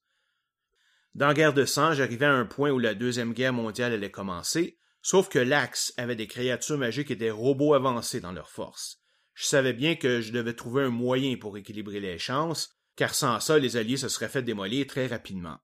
Dans 1.15 1.33
Guerre 1.33 1.55
de 1.55 1.65
sang, 1.65 1.95
j'arrivais 1.95 2.27
à 2.27 2.35
un 2.35 2.47
point 2.47 2.71
où 2.71 2.79
la 2.79 2.95
Deuxième 2.95 3.33
Guerre 3.33 3.53
mondiale 3.53 3.93
allait 3.93 4.11
commencer, 4.11 4.79
Sauf 5.09 5.29
que 5.29 5.39
l'Axe 5.39 5.95
avait 5.99 6.17
des 6.17 6.27
créatures 6.27 6.79
magiques 6.79 7.13
et 7.13 7.15
des 7.15 7.31
robots 7.31 7.75
avancés 7.75 8.19
dans 8.19 8.33
leur 8.33 8.51
force. 8.51 9.01
Je 9.35 9.47
savais 9.47 9.73
bien 9.73 9.95
que 9.95 10.21
je 10.21 10.33
devais 10.33 10.53
trouver 10.53 10.83
un 10.83 10.91
moyen 10.91 11.37
pour 11.37 11.57
équilibrer 11.57 12.01
les 12.01 12.19
chances, 12.19 12.77
car 12.97 13.15
sans 13.15 13.41
ça, 13.41 13.59
les 13.59 13.77
alliés 13.77 13.97
se 13.97 14.09
seraient 14.09 14.29
fait 14.29 14.43
démolir 14.43 14.87
très 14.87 15.07
rapidement. 15.07 15.59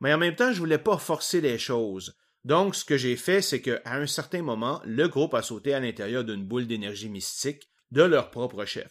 Mais 0.00 0.12
en 0.12 0.18
même 0.18 0.34
temps, 0.34 0.52
je 0.52 0.58
voulais 0.58 0.78
pas 0.78 0.98
forcer 0.98 1.40
les 1.40 1.58
choses. 1.58 2.16
Donc, 2.44 2.74
ce 2.74 2.84
que 2.84 2.96
j'ai 2.96 3.16
fait, 3.16 3.40
c'est 3.40 3.60
qu'à 3.60 3.80
un 3.84 4.06
certain 4.06 4.42
moment, 4.42 4.82
le 4.84 5.06
groupe 5.06 5.34
a 5.34 5.42
sauté 5.42 5.74
à 5.74 5.80
l'intérieur 5.80 6.24
d'une 6.24 6.44
boule 6.44 6.66
d'énergie 6.66 7.08
mystique 7.08 7.70
de 7.92 8.02
leur 8.02 8.30
propre 8.30 8.64
chef. 8.64 8.90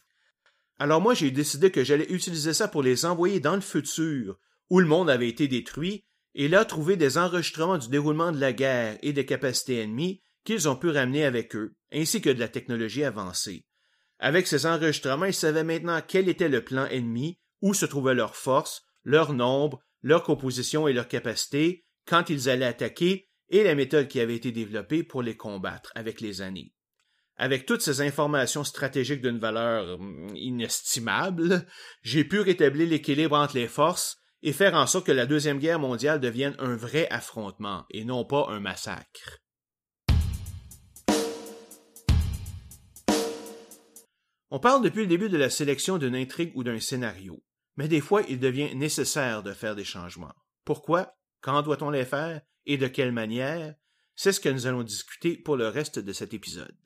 Alors 0.79 1.01
moi, 1.01 1.13
j'ai 1.13 1.31
décidé 1.31 1.69
que 1.69 1.83
j'allais 1.83 2.11
utiliser 2.11 2.53
ça 2.53 2.67
pour 2.67 2.81
les 2.81 3.05
envoyer 3.05 3.39
dans 3.39 3.55
le 3.55 3.61
futur, 3.61 4.39
où 4.69 4.79
le 4.79 4.88
monde 4.88 5.09
avait 5.09 5.27
été 5.27 5.47
détruit, 5.47 6.05
et 6.33 6.47
là 6.47 6.63
trouver 6.63 6.95
des 6.95 7.17
enregistrements 7.17 7.77
du 7.77 7.89
déroulement 7.89 8.31
de 8.31 8.39
la 8.39 8.53
guerre 8.53 8.97
et 9.01 9.11
des 9.11 9.25
capacités 9.25 9.81
ennemies 9.81 10.21
qu'ils 10.45 10.69
ont 10.69 10.75
pu 10.75 10.89
ramener 10.89 11.25
avec 11.25 11.55
eux, 11.55 11.75
ainsi 11.91 12.21
que 12.21 12.29
de 12.29 12.39
la 12.39 12.47
technologie 12.47 13.03
avancée. 13.03 13.65
Avec 14.17 14.47
ces 14.47 14.65
enregistrements, 14.65 15.25
ils 15.25 15.33
savaient 15.33 15.63
maintenant 15.63 16.00
quel 16.07 16.29
était 16.29 16.50
le 16.50 16.63
plan 16.63 16.85
ennemi, 16.85 17.38
où 17.62 17.74
se 17.74 17.86
trouvaient 17.86 18.15
leurs 18.15 18.36
forces, 18.36 18.84
leur 19.03 19.34
nombre, 19.34 19.80
leur 20.01 20.24
composition 20.24 20.88
et 20.88 20.94
leurs 20.94 21.08
capacités, 21.08 21.86
quand 22.06 22.30
ils 22.30 22.50
allaient 22.50 22.65
attaquer, 22.65 23.30
et 23.50 23.63
la 23.63 23.75
méthode 23.75 24.08
qui 24.08 24.20
avait 24.20 24.36
été 24.36 24.51
développée 24.51 25.03
pour 25.03 25.22
les 25.22 25.36
combattre 25.36 25.91
avec 25.94 26.22
les 26.22 26.41
années. 26.41 26.74
Avec 27.36 27.65
toutes 27.65 27.82
ces 27.82 28.01
informations 28.01 28.63
stratégiques 28.63 29.22
d'une 29.22 29.39
valeur 29.39 30.00
hum, 30.00 30.30
inestimable, 30.36 31.65
j'ai 32.01 32.24
pu 32.24 32.39
rétablir 32.39 32.88
l'équilibre 32.88 33.38
entre 33.38 33.56
les 33.56 33.68
forces 33.68 34.18
et 34.44 34.53
faire 34.53 34.74
en 34.74 34.88
sorte 34.88 35.06
que 35.06 35.12
la 35.12 35.25
Deuxième 35.25 35.60
Guerre 35.60 35.80
mondiale 35.80 36.20
devienne 36.20 36.56
un 36.60 36.75
vrai 36.75 37.08
affrontement 37.10 37.86
et 37.89 38.06
non 38.06 38.25
pas 38.25 38.48
un 38.50 38.60
massacre. 38.60 39.39
On 44.50 44.60
parle 44.60 44.84
depuis 44.84 45.01
le 45.01 45.08
début 45.08 45.30
de 45.30 45.38
la 45.38 45.50
sélection 45.50 45.98
d'une 45.98 46.15
intrigue 46.15 46.51
ou 46.56 46.63
d'un 46.63 46.80
scénario, 46.80 47.41
mais 47.81 47.88
des 47.88 48.00
fois 48.00 48.21
il 48.29 48.39
devient 48.39 48.75
nécessaire 48.75 49.41
de 49.41 49.53
faire 49.53 49.75
des 49.75 49.83
changements. 49.83 50.35
Pourquoi? 50.65 51.17
Quand 51.41 51.63
doit-on 51.63 51.89
les 51.89 52.05
faire? 52.05 52.41
Et 52.67 52.77
de 52.77 52.85
quelle 52.85 53.11
manière? 53.11 53.73
C'est 54.15 54.33
ce 54.33 54.39
que 54.39 54.50
nous 54.50 54.67
allons 54.67 54.83
discuter 54.83 55.35
pour 55.35 55.57
le 55.57 55.67
reste 55.67 55.97
de 55.97 56.13
cet 56.13 56.35
épisode. 56.35 56.77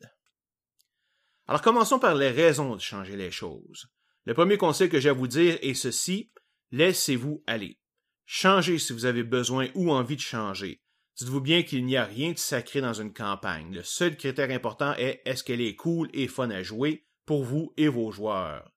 Alors 1.48 1.62
commençons 1.62 2.00
par 2.00 2.16
les 2.16 2.30
raisons 2.30 2.78
de 2.78 2.80
changer 2.80 3.18
les 3.18 3.30
choses. 3.30 3.88
Le 4.24 4.34
premier 4.34 4.56
conseil 4.58 4.88
que 4.88 5.02
j'ai 5.02 5.10
à 5.10 5.14
vous 5.14 5.28
dire 5.28 5.58
est 5.62 5.74
ceci, 5.74 6.32
laissez-vous 6.72 7.44
aller. 7.46 7.78
Changez 8.24 8.80
si 8.80 8.94
vous 8.94 9.06
avez 9.06 9.24
besoin 9.24 9.68
ou 9.76 9.92
envie 9.92 10.16
de 10.16 10.22
changer. 10.22 10.82
Dites-vous 11.18 11.42
bien 11.42 11.64
qu'il 11.64 11.86
n'y 11.86 11.98
a 11.98 12.06
rien 12.06 12.32
de 12.32 12.38
sacré 12.38 12.80
dans 12.80 12.94
une 12.94 13.12
campagne. 13.12 13.76
Le 13.76 13.84
seul 13.84 14.16
critère 14.16 14.50
important 14.50 14.96
est 14.96 15.22
est-ce 15.26 15.44
qu'elle 15.44 15.60
est 15.60 15.76
cool 15.76 16.10
et 16.14 16.30
fun 16.30 16.52
à 16.52 16.64
jouer 16.64 17.06
pour 17.26 17.44
vous 17.44 17.74
et 17.76 17.90
vos 17.90 18.12
joueurs? 18.12 18.72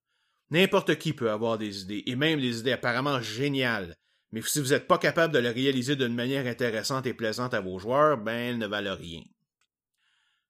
N'importe 0.50 0.96
qui 0.96 1.12
peut 1.12 1.30
avoir 1.30 1.58
des 1.58 1.82
idées, 1.82 2.02
et 2.06 2.16
même 2.16 2.40
des 2.40 2.60
idées 2.60 2.72
apparemment 2.72 3.20
géniales, 3.20 3.96
mais 4.32 4.42
si 4.42 4.60
vous 4.60 4.68
n'êtes 4.68 4.86
pas 4.86 4.98
capable 4.98 5.32
de 5.32 5.38
les 5.38 5.50
réaliser 5.50 5.96
d'une 5.96 6.14
manière 6.14 6.46
intéressante 6.46 7.06
et 7.06 7.14
plaisante 7.14 7.54
à 7.54 7.60
vos 7.60 7.78
joueurs, 7.78 8.18
ben 8.18 8.34
elles 8.34 8.58
ne 8.58 8.66
valent 8.66 8.96
rien. 8.96 9.22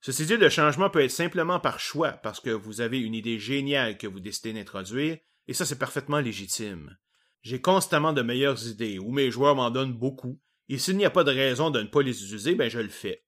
Ceci 0.00 0.26
dit, 0.26 0.36
le 0.36 0.48
changement 0.48 0.90
peut 0.90 1.02
être 1.02 1.10
simplement 1.10 1.58
par 1.58 1.80
choix, 1.80 2.12
parce 2.12 2.40
que 2.40 2.50
vous 2.50 2.80
avez 2.80 3.00
une 3.00 3.14
idée 3.14 3.38
géniale 3.38 3.98
que 3.98 4.06
vous 4.06 4.20
décidez 4.20 4.52
d'introduire, 4.52 5.18
et 5.46 5.54
ça 5.54 5.64
c'est 5.64 5.78
parfaitement 5.78 6.20
légitime. 6.20 6.96
J'ai 7.42 7.60
constamment 7.60 8.12
de 8.12 8.22
meilleures 8.22 8.66
idées, 8.66 8.98
ou 8.98 9.10
mes 9.10 9.30
joueurs 9.30 9.56
m'en 9.56 9.70
donnent 9.70 9.96
beaucoup, 9.96 10.40
et 10.68 10.78
s'il 10.78 10.96
n'y 10.96 11.04
a 11.04 11.10
pas 11.10 11.24
de 11.24 11.32
raison 11.32 11.70
de 11.70 11.80
ne 11.80 11.88
pas 11.88 12.02
les 12.02 12.22
utiliser, 12.22 12.54
ben 12.54 12.68
je 12.68 12.78
le 12.78 12.88
fais. 12.88 13.24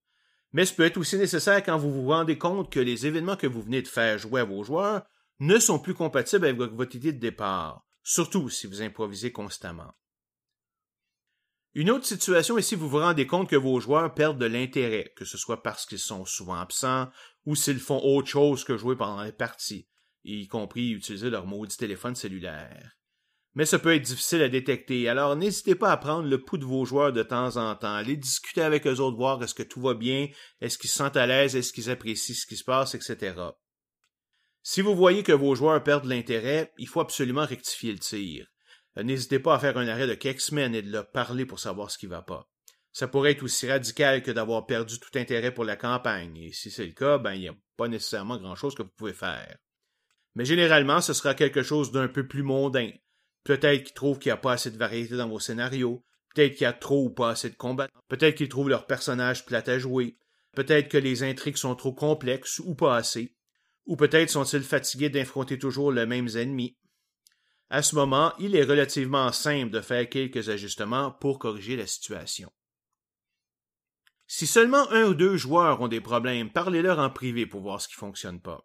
Mais 0.53 0.65
ce 0.65 0.75
peut 0.75 0.85
être 0.85 0.99
aussi 0.99 1.17
nécessaire 1.17 1.63
quand 1.63 1.79
vous 1.79 1.93
vous 1.93 2.09
rendez 2.09 2.39
compte 2.39 2.73
que 2.73 2.81
les 2.81 3.07
événements 3.07 3.37
que 3.37 3.47
vous 3.47 3.63
venez 3.63 3.83
de 3.83 3.89
faire 3.89 4.19
jouer 4.19 4.41
à 4.41 4.45
vos 4.45 4.65
joueurs 4.65 5.03
ne 5.41 5.59
sont 5.59 5.79
plus 5.79 5.95
compatibles 5.95 6.47
avec 6.47 6.59
votre 6.73 6.95
idée 6.95 7.13
de 7.13 7.19
départ, 7.19 7.85
surtout 8.03 8.49
si 8.49 8.67
vous 8.67 8.83
improvisez 8.83 9.33
constamment. 9.33 9.93
Une 11.75 11.91
autre 11.91 12.07
situation 12.07 12.59
est 12.59 12.63
si 12.63 12.75
vous 12.75 12.89
vous 12.89 12.99
rendez 12.99 13.27
compte 13.27 13.49
que 13.49 13.57
vos 13.57 13.81
joueurs 13.81 14.15
perdent 14.15 14.41
de 14.41 14.47
l'intérêt, 14.47 15.13
que 15.17 15.25
ce 15.25 15.39
soit 15.39 15.63
parce 15.63 15.87
qu'ils 15.87 15.99
sont 15.99 16.25
souvent 16.25 16.57
absents 16.57 17.09
ou 17.47 17.55
s'ils 17.55 17.79
font 17.79 18.01
autre 18.03 18.29
chose 18.29 18.65
que 18.65 18.77
jouer 18.77 18.97
pendant 18.97 19.23
les 19.23 19.33
parties, 19.33 19.89
y 20.25 20.47
compris 20.49 20.91
utiliser 20.91 21.31
leur 21.31 21.47
maudit 21.47 21.77
téléphone 21.77 22.15
cellulaire 22.15 22.97
mais 23.55 23.67
ça 23.67 23.79
peut 23.79 23.95
être 23.95 24.03
difficile 24.03 24.43
à 24.43 24.49
détecter. 24.49 25.09
Alors 25.09 25.37
n'hésitez 25.37 25.75
pas 25.75 25.91
à 25.91 25.97
prendre 25.97 26.29
le 26.29 26.43
pouls 26.43 26.59
de 26.59 26.65
vos 26.65 26.85
joueurs 26.85 27.13
de 27.13 27.23
temps 27.23 27.57
en 27.57 27.75
temps, 27.75 27.95
aller 27.95 28.17
discuter 28.17 28.63
avec 28.63 28.87
eux 28.87 29.01
autres, 29.01 29.17
voir 29.17 29.43
est-ce 29.43 29.55
que 29.55 29.63
tout 29.63 29.81
va 29.81 29.95
bien, 29.95 30.29
est-ce 30.61 30.79
qu'ils 30.79 30.91
se 30.91 30.97
sentent 30.97 31.17
à 31.17 31.27
l'aise, 31.27 31.57
est-ce 31.57 31.73
qu'ils 31.73 31.91
apprécient 31.91 32.35
ce 32.35 32.47
qui 32.47 32.57
se 32.57 32.65
passe, 32.65 32.95
etc. 32.95 33.35
Si 34.63 34.81
vous 34.81 34.95
voyez 34.95 35.23
que 35.23 35.33
vos 35.33 35.55
joueurs 35.55 35.83
perdent 35.83 36.07
l'intérêt, 36.07 36.73
il 36.79 36.89
faut 36.89 37.01
absolument 37.01 37.47
rectifier 37.47 37.93
le 37.93 37.99
tir. 37.99 38.47
Euh, 38.99 39.03
n'hésitez 39.03 39.39
pas 39.39 39.55
à 39.55 39.59
faire 39.59 39.79
un 39.79 39.89
arrêt 39.89 40.07
de 40.07 40.15
quelques 40.15 40.41
semaines 40.41 40.75
et 40.75 40.83
de 40.83 40.91
leur 40.91 41.11
parler 41.11 41.47
pour 41.47 41.61
savoir 41.61 41.91
ce 41.91 41.99
qui 41.99 42.07
va 42.07 42.23
pas. 42.23 42.49
Ça 42.93 43.09
pourrait 43.09 43.33
être 43.33 43.43
aussi 43.43 43.69
radical 43.69 44.23
que 44.23 44.31
d'avoir 44.31 44.67
perdu 44.67 44.99
tout 44.99 45.17
intérêt 45.19 45.55
pour 45.55 45.65
la 45.65 45.77
campagne, 45.77 46.37
et 46.37 46.53
si 46.53 46.71
c'est 46.71 46.87
le 46.87 46.93
cas, 46.93 47.19
ben 47.19 47.35
il 47.35 47.41
n'y 47.41 47.49
a 47.49 47.55
pas 47.77 47.89
nécessairement 47.89 48.37
grand 48.37 48.57
chose 48.57 48.75
que 48.75 48.83
vous 48.83 48.93
pouvez 48.97 49.13
faire. 49.13 49.57
Mais 50.35 50.45
généralement, 50.45 51.01
ce 51.01 51.13
sera 51.13 51.35
quelque 51.35 51.63
chose 51.63 51.93
d'un 51.93 52.09
peu 52.09 52.27
plus 52.27 52.43
mondain, 52.43 52.91
Peut-être 53.45 53.85
qu'ils 53.85 53.95
trouvent 53.95 54.19
qu'il 54.19 54.31
n'y 54.31 54.35
a 54.35 54.39
pas 54.39 54.53
assez 54.53 54.71
de 54.71 54.77
variété 54.77 55.17
dans 55.17 55.29
vos 55.29 55.41
scénarios. 55.41 56.05
Peut-être 56.35 56.53
qu'il 56.53 56.63
y 56.63 56.67
a 56.67 56.73
trop 56.73 57.07
ou 57.07 57.11
pas 57.11 57.31
assez 57.31 57.51
de 57.51 57.57
combats. 57.57 57.89
Peut-être 58.09 58.37
qu'ils 58.37 58.49
trouvent 58.49 58.69
leurs 58.69 58.87
personnages 58.87 59.45
plates 59.47 59.69
à 59.69 59.79
jouer. 59.79 60.17
Peut-être 60.55 60.89
que 60.89 60.99
les 60.99 61.23
intrigues 61.23 61.57
sont 61.57 61.75
trop 61.75 61.93
complexes 61.93 62.61
ou 62.61 62.75
pas 62.75 62.97
assez. 62.97 63.35
Ou 63.87 63.97
peut-être 63.97 64.31
sont-ils 64.31 64.63
fatigués 64.63 65.11
d'affronter 65.11 65.59
toujours 65.59 65.93
les 65.93 66.07
mêmes 66.07 66.29
ennemis. 66.35 66.77
À 67.71 67.83
ce 67.83 67.95
moment, 67.95 68.33
il 68.39 68.57
est 68.57 68.65
relativement 68.65 69.31
simple 69.33 69.71
de 69.71 69.81
faire 69.81 70.09
quelques 70.09 70.49
ajustements 70.49 71.13
pour 71.13 71.39
corriger 71.39 71.77
la 71.77 71.87
situation. 71.87 72.51
Si 74.27 74.47
seulement 74.47 74.91
un 74.91 75.07
ou 75.07 75.15
deux 75.15 75.37
joueurs 75.37 75.81
ont 75.81 75.89
des 75.89 76.01
problèmes, 76.01 76.51
parlez-leur 76.51 76.99
en 76.99 77.11
privé 77.11 77.47
pour 77.47 77.63
voir 77.63 77.81
ce 77.81 77.89
qui 77.89 77.95
fonctionne 77.95 78.41
pas. 78.41 78.65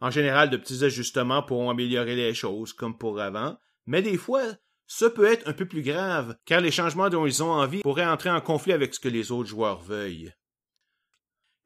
En 0.00 0.10
général, 0.10 0.50
de 0.50 0.56
petits 0.56 0.84
ajustements 0.84 1.42
pourront 1.42 1.70
améliorer 1.70 2.16
les 2.16 2.34
choses, 2.34 2.72
comme 2.72 2.98
pour 2.98 3.18
avant, 3.20 3.56
mais 3.86 4.02
des 4.02 4.18
fois, 4.18 4.42
ça 4.86 5.10
peut 5.10 5.24
être 5.24 5.48
un 5.48 5.52
peu 5.52 5.66
plus 5.66 5.82
grave, 5.82 6.36
car 6.44 6.60
les 6.60 6.70
changements 6.70 7.08
dont 7.08 7.26
ils 7.26 7.42
ont 7.42 7.50
envie 7.50 7.80
pourraient 7.80 8.06
entrer 8.06 8.30
en 8.30 8.40
conflit 8.40 8.72
avec 8.72 8.94
ce 8.94 9.00
que 9.00 9.08
les 9.08 9.32
autres 9.32 9.48
joueurs 9.48 9.80
veuillent. 9.80 10.32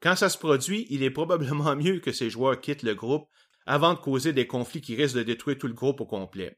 Quand 0.01 0.15
ça 0.15 0.29
se 0.29 0.37
produit, 0.37 0.87
il 0.89 1.03
est 1.03 1.11
probablement 1.11 1.75
mieux 1.77 1.99
que 1.99 2.11
ces 2.11 2.29
joueurs 2.29 2.59
quittent 2.59 2.83
le 2.83 2.95
groupe 2.95 3.29
avant 3.65 3.93
de 3.93 3.99
causer 3.99 4.33
des 4.33 4.47
conflits 4.47 4.81
qui 4.81 4.95
risquent 4.95 5.17
de 5.17 5.23
détruire 5.23 5.57
tout 5.57 5.67
le 5.67 5.73
groupe 5.73 6.01
au 6.01 6.05
complet. 6.05 6.57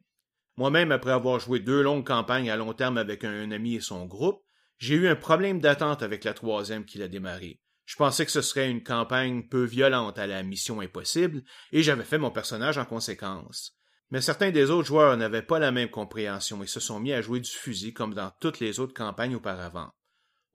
Moi-même, 0.55 0.91
après 0.91 1.11
avoir 1.11 1.39
joué 1.39 1.59
deux 1.59 1.81
longues 1.81 2.05
campagnes 2.05 2.49
à 2.49 2.55
long 2.55 2.73
terme 2.73 2.97
avec 2.97 3.23
un, 3.23 3.51
ami 3.51 3.75
et 3.75 3.81
son 3.81 4.05
groupe, 4.05 4.41
j'ai 4.77 4.95
eu 4.95 5.07
un 5.07 5.15
problème 5.15 5.59
d'attente 5.59 6.03
avec 6.03 6.23
la 6.23 6.33
troisième 6.33 6.85
qui 6.85 6.99
l'a 6.99 7.07
démarré. 7.07 7.59
Je 7.85 7.95
pensais 7.95 8.25
que 8.25 8.31
ce 8.31 8.41
serait 8.41 8.69
une 8.69 8.83
campagne 8.83 9.47
peu 9.47 9.63
violente 9.63 10.17
à 10.17 10.27
la 10.27 10.41
mission 10.43 10.79
impossible, 10.79 11.43
et 11.71 11.83
j'avais 11.83 12.03
fait 12.03 12.17
mon 12.17 12.31
personnage 12.31 12.77
en 12.77 12.85
conséquence. 12.85 13.75
Mais 14.09 14.21
certains 14.21 14.51
des 14.51 14.69
autres 14.69 14.87
joueurs 14.87 15.17
n'avaient 15.17 15.41
pas 15.41 15.59
la 15.59 15.71
même 15.71 15.89
compréhension 15.89 16.63
et 16.63 16.67
se 16.67 16.79
sont 16.79 16.99
mis 16.99 17.13
à 17.13 17.21
jouer 17.21 17.39
du 17.39 17.49
fusil 17.49 17.93
comme 17.93 18.13
dans 18.13 18.31
toutes 18.39 18.59
les 18.59 18.79
autres 18.79 18.93
campagnes 18.93 19.35
auparavant. 19.35 19.89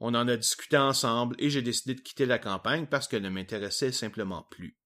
On 0.00 0.14
en 0.14 0.28
a 0.28 0.36
discuté 0.36 0.76
ensemble 0.76 1.34
et 1.38 1.50
j'ai 1.50 1.62
décidé 1.62 1.94
de 1.94 2.00
quitter 2.00 2.26
la 2.26 2.38
campagne 2.38 2.86
parce 2.86 3.08
qu'elle 3.08 3.22
ne 3.22 3.30
m'intéressait 3.30 3.92
simplement 3.92 4.46
plus. 4.50 4.78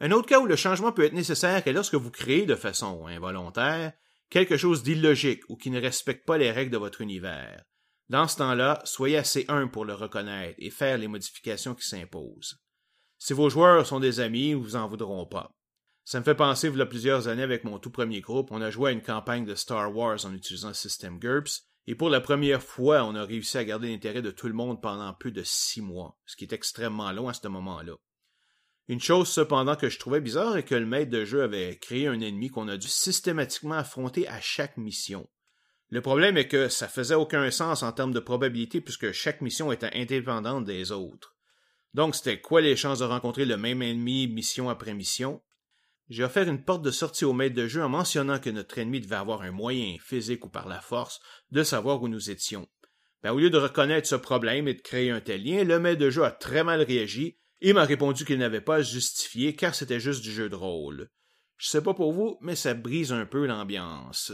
Un 0.00 0.12
autre 0.12 0.28
cas 0.28 0.40
où 0.40 0.46
le 0.46 0.56
changement 0.56 0.92
peut 0.92 1.04
être 1.04 1.12
nécessaire 1.12 1.66
est 1.66 1.72
lorsque 1.72 1.94
vous 1.94 2.10
créez 2.10 2.46
de 2.46 2.54
façon 2.54 3.06
involontaire 3.06 3.92
quelque 4.30 4.56
chose 4.56 4.82
d'illogique 4.82 5.42
ou 5.48 5.56
qui 5.56 5.70
ne 5.70 5.80
respecte 5.80 6.24
pas 6.24 6.38
les 6.38 6.50
règles 6.50 6.70
de 6.70 6.78
votre 6.78 7.02
univers. 7.02 7.64
Dans 8.08 8.26
ce 8.26 8.38
temps-là, 8.38 8.80
soyez 8.84 9.18
assez 9.18 9.44
humble 9.48 9.70
pour 9.70 9.84
le 9.84 9.94
reconnaître 9.94 10.56
et 10.58 10.70
faire 10.70 10.96
les 10.96 11.08
modifications 11.08 11.74
qui 11.74 11.86
s'imposent. 11.86 12.58
Si 13.18 13.34
vos 13.34 13.50
joueurs 13.50 13.86
sont 13.86 14.00
des 14.00 14.20
amis, 14.20 14.54
vous 14.54 14.76
en 14.76 14.88
voudront 14.88 15.26
pas. 15.26 15.54
Ça 16.04 16.18
me 16.18 16.24
fait 16.24 16.34
penser, 16.34 16.68
il 16.68 16.78
y 16.78 16.80
a 16.80 16.86
plusieurs 16.86 17.28
années, 17.28 17.42
avec 17.42 17.64
mon 17.64 17.78
tout 17.78 17.90
premier 17.90 18.20
groupe, 18.20 18.50
on 18.50 18.62
a 18.62 18.70
joué 18.70 18.90
à 18.90 18.92
une 18.92 19.02
campagne 19.02 19.44
de 19.44 19.54
Star 19.54 19.94
Wars 19.94 20.24
en 20.24 20.34
utilisant 20.34 20.68
le 20.68 20.74
système 20.74 21.18
GURPS, 21.18 21.69
et 21.86 21.94
pour 21.94 22.10
la 22.10 22.20
première 22.20 22.62
fois, 22.62 23.04
on 23.04 23.14
a 23.14 23.24
réussi 23.24 23.58
à 23.58 23.64
garder 23.64 23.88
l'intérêt 23.88 24.22
de 24.22 24.30
tout 24.30 24.46
le 24.46 24.54
monde 24.54 24.80
pendant 24.80 25.12
plus 25.14 25.32
de 25.32 25.42
six 25.42 25.80
mois, 25.80 26.18
ce 26.26 26.36
qui 26.36 26.44
est 26.44 26.52
extrêmement 26.52 27.10
long 27.12 27.28
à 27.28 27.34
ce 27.34 27.48
moment-là. 27.48 27.94
Une 28.88 29.00
chose 29.00 29.28
cependant 29.28 29.76
que 29.76 29.88
je 29.88 29.98
trouvais 29.98 30.20
bizarre 30.20 30.56
est 30.56 30.64
que 30.64 30.74
le 30.74 30.86
maître 30.86 31.10
de 31.10 31.24
jeu 31.24 31.42
avait 31.42 31.78
créé 31.78 32.06
un 32.06 32.20
ennemi 32.20 32.48
qu'on 32.48 32.68
a 32.68 32.76
dû 32.76 32.88
systématiquement 32.88 33.76
affronter 33.76 34.26
à 34.28 34.40
chaque 34.40 34.76
mission. 34.76 35.28
Le 35.90 36.00
problème 36.00 36.36
est 36.36 36.48
que 36.48 36.68
ça 36.68 36.88
faisait 36.88 37.14
aucun 37.14 37.50
sens 37.50 37.82
en 37.82 37.92
termes 37.92 38.12
de 38.12 38.20
probabilité 38.20 38.80
puisque 38.80 39.12
chaque 39.12 39.40
mission 39.40 39.72
était 39.72 39.90
indépendante 39.94 40.64
des 40.64 40.92
autres. 40.92 41.36
Donc 41.94 42.14
c'était 42.14 42.40
quoi 42.40 42.60
les 42.60 42.76
chances 42.76 43.00
de 43.00 43.04
rencontrer 43.04 43.44
le 43.44 43.56
même 43.56 43.82
ennemi 43.82 44.28
mission 44.28 44.70
après 44.70 44.94
mission? 44.94 45.42
J'ai 46.10 46.24
offert 46.24 46.48
une 46.48 46.64
porte 46.64 46.82
de 46.82 46.90
sortie 46.90 47.24
au 47.24 47.32
maître 47.32 47.54
de 47.54 47.68
jeu 47.68 47.84
en 47.84 47.88
mentionnant 47.88 48.40
que 48.40 48.50
notre 48.50 48.76
ennemi 48.78 49.00
devait 49.00 49.14
avoir 49.14 49.42
un 49.42 49.52
moyen, 49.52 49.94
physique 50.00 50.44
ou 50.44 50.48
par 50.48 50.66
la 50.66 50.80
force, 50.80 51.20
de 51.52 51.62
savoir 51.62 52.02
où 52.02 52.08
nous 52.08 52.30
étions. 52.30 52.68
Ben, 53.22 53.32
au 53.32 53.38
lieu 53.38 53.48
de 53.48 53.58
reconnaître 53.58 54.08
ce 54.08 54.16
problème 54.16 54.66
et 54.66 54.74
de 54.74 54.80
créer 54.80 55.10
un 55.10 55.20
tel 55.20 55.44
lien, 55.44 55.62
le 55.62 55.78
maître 55.78 56.00
de 56.00 56.10
jeu 56.10 56.24
a 56.24 56.32
très 56.32 56.64
mal 56.64 56.82
réagi 56.82 57.38
et 57.60 57.72
m'a 57.72 57.84
répondu 57.84 58.24
qu'il 58.24 58.38
n'avait 58.38 58.60
pas 58.60 58.76
à 58.76 58.82
se 58.82 58.90
justifier 58.90 59.54
car 59.54 59.72
c'était 59.72 60.00
juste 60.00 60.22
du 60.22 60.32
jeu 60.32 60.48
de 60.48 60.56
rôle. 60.56 61.10
Je 61.58 61.68
sais 61.68 61.82
pas 61.82 61.94
pour 61.94 62.12
vous, 62.12 62.38
mais 62.40 62.56
ça 62.56 62.74
brise 62.74 63.12
un 63.12 63.26
peu 63.26 63.46
l'ambiance. 63.46 64.32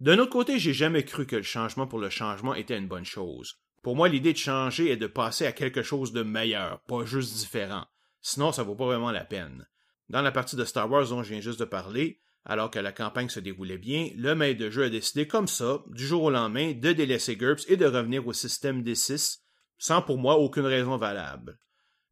D'un 0.00 0.18
autre 0.18 0.32
côté, 0.32 0.58
j'ai 0.58 0.72
jamais 0.72 1.04
cru 1.04 1.26
que 1.26 1.36
le 1.36 1.42
changement 1.42 1.86
pour 1.86 2.00
le 2.00 2.10
changement 2.10 2.56
était 2.56 2.76
une 2.78 2.88
bonne 2.88 3.04
chose. 3.04 3.60
Pour 3.84 3.94
moi, 3.94 4.08
l'idée 4.08 4.32
de 4.32 4.38
changer 4.38 4.90
est 4.90 4.96
de 4.96 5.06
passer 5.06 5.46
à 5.46 5.52
quelque 5.52 5.84
chose 5.84 6.12
de 6.12 6.24
meilleur, 6.24 6.80
pas 6.88 7.04
juste 7.04 7.36
différent. 7.36 7.86
Sinon, 8.20 8.50
ça 8.50 8.64
vaut 8.64 8.74
pas 8.74 8.86
vraiment 8.86 9.12
la 9.12 9.24
peine. 9.24 9.68
Dans 10.08 10.22
la 10.22 10.32
partie 10.32 10.56
de 10.56 10.64
Star 10.64 10.90
Wars 10.90 11.08
dont 11.08 11.22
je 11.22 11.30
viens 11.30 11.40
juste 11.40 11.60
de 11.60 11.64
parler, 11.64 12.20
alors 12.44 12.70
que 12.70 12.78
la 12.78 12.92
campagne 12.92 13.28
se 13.28 13.40
déroulait 13.40 13.78
bien, 13.78 14.10
le 14.16 14.34
maître 14.34 14.60
de 14.60 14.70
jeu 14.70 14.84
a 14.84 14.90
décidé 14.90 15.26
comme 15.26 15.46
ça, 15.46 15.82
du 15.88 16.06
jour 16.06 16.24
au 16.24 16.30
lendemain, 16.30 16.72
de 16.72 16.92
délaisser 16.92 17.36
GURPS 17.36 17.66
et 17.68 17.76
de 17.76 17.86
revenir 17.86 18.26
au 18.26 18.32
système 18.32 18.82
D6, 18.82 19.38
sans 19.78 20.02
pour 20.02 20.18
moi 20.18 20.38
aucune 20.38 20.66
raison 20.66 20.96
valable. 20.96 21.58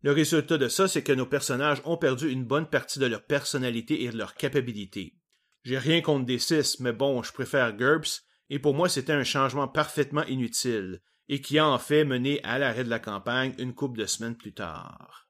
Le 0.02 0.12
résultat 0.12 0.56
de 0.56 0.68
ça, 0.68 0.88
c'est 0.88 1.02
que 1.02 1.12
nos 1.12 1.26
personnages 1.26 1.82
ont 1.84 1.96
perdu 1.96 2.30
une 2.30 2.44
bonne 2.44 2.66
partie 2.66 2.98
de 2.98 3.06
leur 3.06 3.24
personnalité 3.24 4.04
et 4.04 4.10
de 4.10 4.16
leur 4.16 4.34
capacité. 4.34 5.16
J'ai 5.62 5.78
rien 5.78 6.00
contre 6.00 6.26
D6, 6.26 6.76
mais 6.80 6.92
bon, 6.92 7.22
je 7.22 7.32
préfère 7.32 7.76
GURPS, 7.76 8.22
et 8.48 8.58
pour 8.58 8.74
moi 8.74 8.88
c'était 8.88 9.12
un 9.12 9.24
changement 9.24 9.68
parfaitement 9.68 10.24
inutile, 10.24 11.02
et 11.28 11.40
qui 11.40 11.58
a 11.58 11.66
en 11.66 11.78
fait 11.78 12.04
mené 12.04 12.42
à 12.44 12.58
l'arrêt 12.58 12.84
de 12.84 12.90
la 12.90 12.98
campagne 12.98 13.54
une 13.58 13.74
couple 13.74 13.98
de 13.98 14.06
semaines 14.06 14.36
plus 14.36 14.54
tard. 14.54 15.29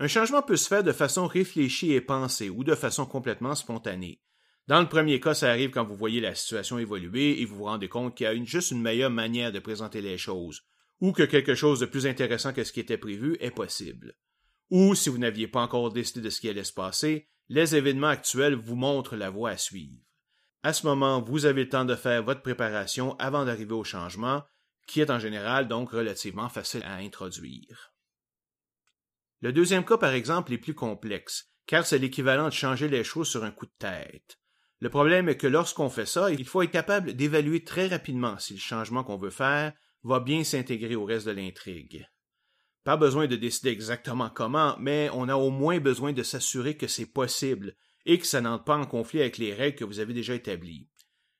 Un 0.00 0.06
changement 0.06 0.42
peut 0.42 0.56
se 0.56 0.68
faire 0.68 0.84
de 0.84 0.92
façon 0.92 1.26
réfléchie 1.26 1.92
et 1.92 2.00
pensée 2.00 2.50
ou 2.50 2.62
de 2.62 2.76
façon 2.76 3.04
complètement 3.04 3.56
spontanée. 3.56 4.22
Dans 4.68 4.80
le 4.80 4.88
premier 4.88 5.18
cas, 5.18 5.34
ça 5.34 5.50
arrive 5.50 5.70
quand 5.70 5.84
vous 5.84 5.96
voyez 5.96 6.20
la 6.20 6.36
situation 6.36 6.78
évoluer 6.78 7.40
et 7.40 7.44
vous 7.44 7.56
vous 7.56 7.64
rendez 7.64 7.88
compte 7.88 8.14
qu'il 8.16 8.24
y 8.24 8.28
a 8.28 8.44
juste 8.44 8.70
une 8.70 8.80
meilleure 8.80 9.10
manière 9.10 9.50
de 9.50 9.58
présenter 9.58 10.00
les 10.00 10.16
choses, 10.16 10.62
ou 11.00 11.10
que 11.10 11.24
quelque 11.24 11.56
chose 11.56 11.80
de 11.80 11.86
plus 11.86 12.06
intéressant 12.06 12.52
que 12.52 12.62
ce 12.62 12.72
qui 12.72 12.78
était 12.78 12.96
prévu 12.96 13.36
est 13.40 13.50
possible. 13.50 14.14
ou 14.70 14.94
si 14.94 15.08
vous 15.08 15.18
n'aviez 15.18 15.48
pas 15.48 15.62
encore 15.62 15.90
décidé 15.90 16.20
de 16.20 16.28
ce 16.28 16.42
qui 16.42 16.48
allait 16.48 16.62
se 16.62 16.74
passer, 16.74 17.26
les 17.48 17.74
événements 17.74 18.08
actuels 18.08 18.54
vous 18.54 18.76
montrent 18.76 19.16
la 19.16 19.30
voie 19.30 19.50
à 19.50 19.56
suivre. 19.56 19.96
À 20.62 20.74
ce 20.74 20.86
moment, 20.86 21.22
vous 21.22 21.46
avez 21.46 21.64
le 21.64 21.70
temps 21.70 21.86
de 21.86 21.94
faire 21.94 22.22
votre 22.22 22.42
préparation 22.42 23.16
avant 23.16 23.46
d'arriver 23.46 23.72
au 23.72 23.84
changement, 23.84 24.42
qui 24.86 25.00
est 25.00 25.10
en 25.10 25.18
général 25.18 25.66
donc 25.66 25.90
relativement 25.90 26.50
facile 26.50 26.82
à 26.84 26.96
introduire. 26.96 27.94
Le 29.40 29.52
deuxième 29.52 29.84
cas, 29.84 29.98
par 29.98 30.12
exemple, 30.12 30.52
est 30.52 30.58
plus 30.58 30.74
complexe, 30.74 31.50
car 31.66 31.86
c'est 31.86 31.98
l'équivalent 31.98 32.48
de 32.48 32.52
changer 32.52 32.88
les 32.88 33.04
choses 33.04 33.28
sur 33.28 33.44
un 33.44 33.52
coup 33.52 33.66
de 33.66 33.72
tête. 33.78 34.38
Le 34.80 34.90
problème 34.90 35.28
est 35.28 35.36
que 35.36 35.46
lorsqu'on 35.46 35.90
fait 35.90 36.06
ça, 36.06 36.30
il 36.30 36.44
faut 36.44 36.62
être 36.62 36.70
capable 36.70 37.14
d'évaluer 37.14 37.64
très 37.64 37.88
rapidement 37.88 38.38
si 38.38 38.54
le 38.54 38.60
changement 38.60 39.04
qu'on 39.04 39.16
veut 39.16 39.30
faire 39.30 39.72
va 40.02 40.20
bien 40.20 40.44
s'intégrer 40.44 40.94
au 40.94 41.04
reste 41.04 41.26
de 41.26 41.32
l'intrigue. 41.32 42.06
Pas 42.84 42.96
besoin 42.96 43.26
de 43.26 43.36
décider 43.36 43.70
exactement 43.70 44.30
comment, 44.30 44.76
mais 44.78 45.10
on 45.12 45.28
a 45.28 45.34
au 45.34 45.50
moins 45.50 45.78
besoin 45.78 46.12
de 46.12 46.22
s'assurer 46.22 46.76
que 46.76 46.86
c'est 46.86 47.12
possible 47.12 47.74
et 48.06 48.18
que 48.18 48.26
ça 48.26 48.40
n'entre 48.40 48.64
pas 48.64 48.76
en 48.76 48.86
conflit 48.86 49.20
avec 49.20 49.38
les 49.38 49.52
règles 49.52 49.78
que 49.78 49.84
vous 49.84 49.98
avez 49.98 50.14
déjà 50.14 50.34
établies. 50.34 50.88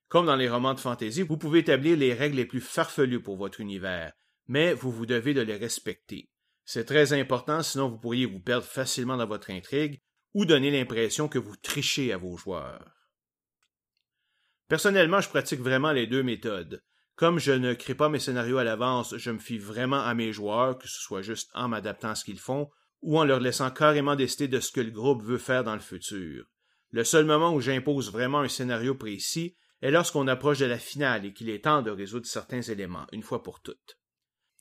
Comme 0.09 0.26
dans 0.26 0.37
les 0.37 0.49
romans 0.49 0.75
de 0.75 0.81
fantasy, 0.81 1.23
vous 1.23 1.38
pouvez 1.38 1.61
établir 1.61 1.97
les 1.97 2.14
règles 2.14 2.37
les 2.37 2.47
plus 2.47 2.61
farfelues 2.61 3.23
pour 3.23 3.37
votre 3.37 3.61
univers, 3.61 4.12
mais 4.47 4.75
vous 4.75 4.90
vous 4.90 5.07
devez 5.07 5.33
de 5.33 5.40
les 5.40 5.57
respecter. 5.57 6.28
C'est 6.71 6.85
très 6.85 7.15
important, 7.15 7.63
sinon 7.63 7.89
vous 7.89 7.97
pourriez 7.97 8.27
vous 8.27 8.41
perdre 8.41 8.67
facilement 8.67 9.17
dans 9.17 9.27
votre 9.27 9.49
intrigue 9.49 10.03
ou 10.35 10.45
donner 10.45 10.71
l'impression 10.71 11.27
que 11.27 11.39
vous 11.39 11.57
trichez 11.57 12.13
à 12.13 12.19
vos 12.19 12.37
joueurs. 12.37 12.93
Personnellement, 14.69 15.23
je 15.23 15.31
pratique 15.31 15.61
vraiment 15.61 15.93
les 15.93 16.07
deux 16.07 16.23
méthodes. 16.23 16.85
Comme 17.15 17.39
je 17.39 17.53
ne 17.53 17.73
crée 17.73 17.95
pas 17.95 18.11
mes 18.11 18.19
scénarios 18.19 18.59
à 18.59 18.65
l'avance, 18.65 19.17
je 19.17 19.31
me 19.31 19.39
fie 19.39 19.57
vraiment 19.57 20.03
à 20.03 20.13
mes 20.13 20.31
joueurs, 20.31 20.77
que 20.77 20.89
ce 20.89 21.01
soit 21.01 21.23
juste 21.23 21.49
en 21.55 21.69
m'adaptant 21.69 22.11
à 22.11 22.15
ce 22.15 22.25
qu'ils 22.25 22.39
font, 22.39 22.69
ou 23.01 23.19
en 23.19 23.25
leur 23.25 23.41
laissant 23.41 23.71
carrément 23.71 24.15
décider 24.15 24.47
de 24.47 24.61
ce 24.61 24.71
que 24.71 24.83
le 24.83 24.91
groupe 24.91 25.23
veut 25.23 25.39
faire 25.39 25.65
dans 25.65 25.75
le 25.75 25.81
futur. 25.81 26.45
Le 26.91 27.03
seul 27.03 27.25
moment 27.25 27.55
où 27.55 27.63
j'impose 27.63 28.13
vraiment 28.13 28.41
un 28.41 28.49
scénario 28.49 28.95
précis 28.95 29.57
est 29.81 29.91
lorsqu'on 29.91 30.29
approche 30.29 30.59
de 30.59 30.67
la 30.67 30.79
finale 30.79 31.25
et 31.25 31.33
qu'il 31.33 31.49
est 31.49 31.65
temps 31.65 31.81
de 31.81 31.91
résoudre 31.91 32.27
certains 32.27 32.61
éléments, 32.61 33.07
une 33.13 33.23
fois 33.23 33.43
pour 33.43 33.63
toutes. 33.63 33.99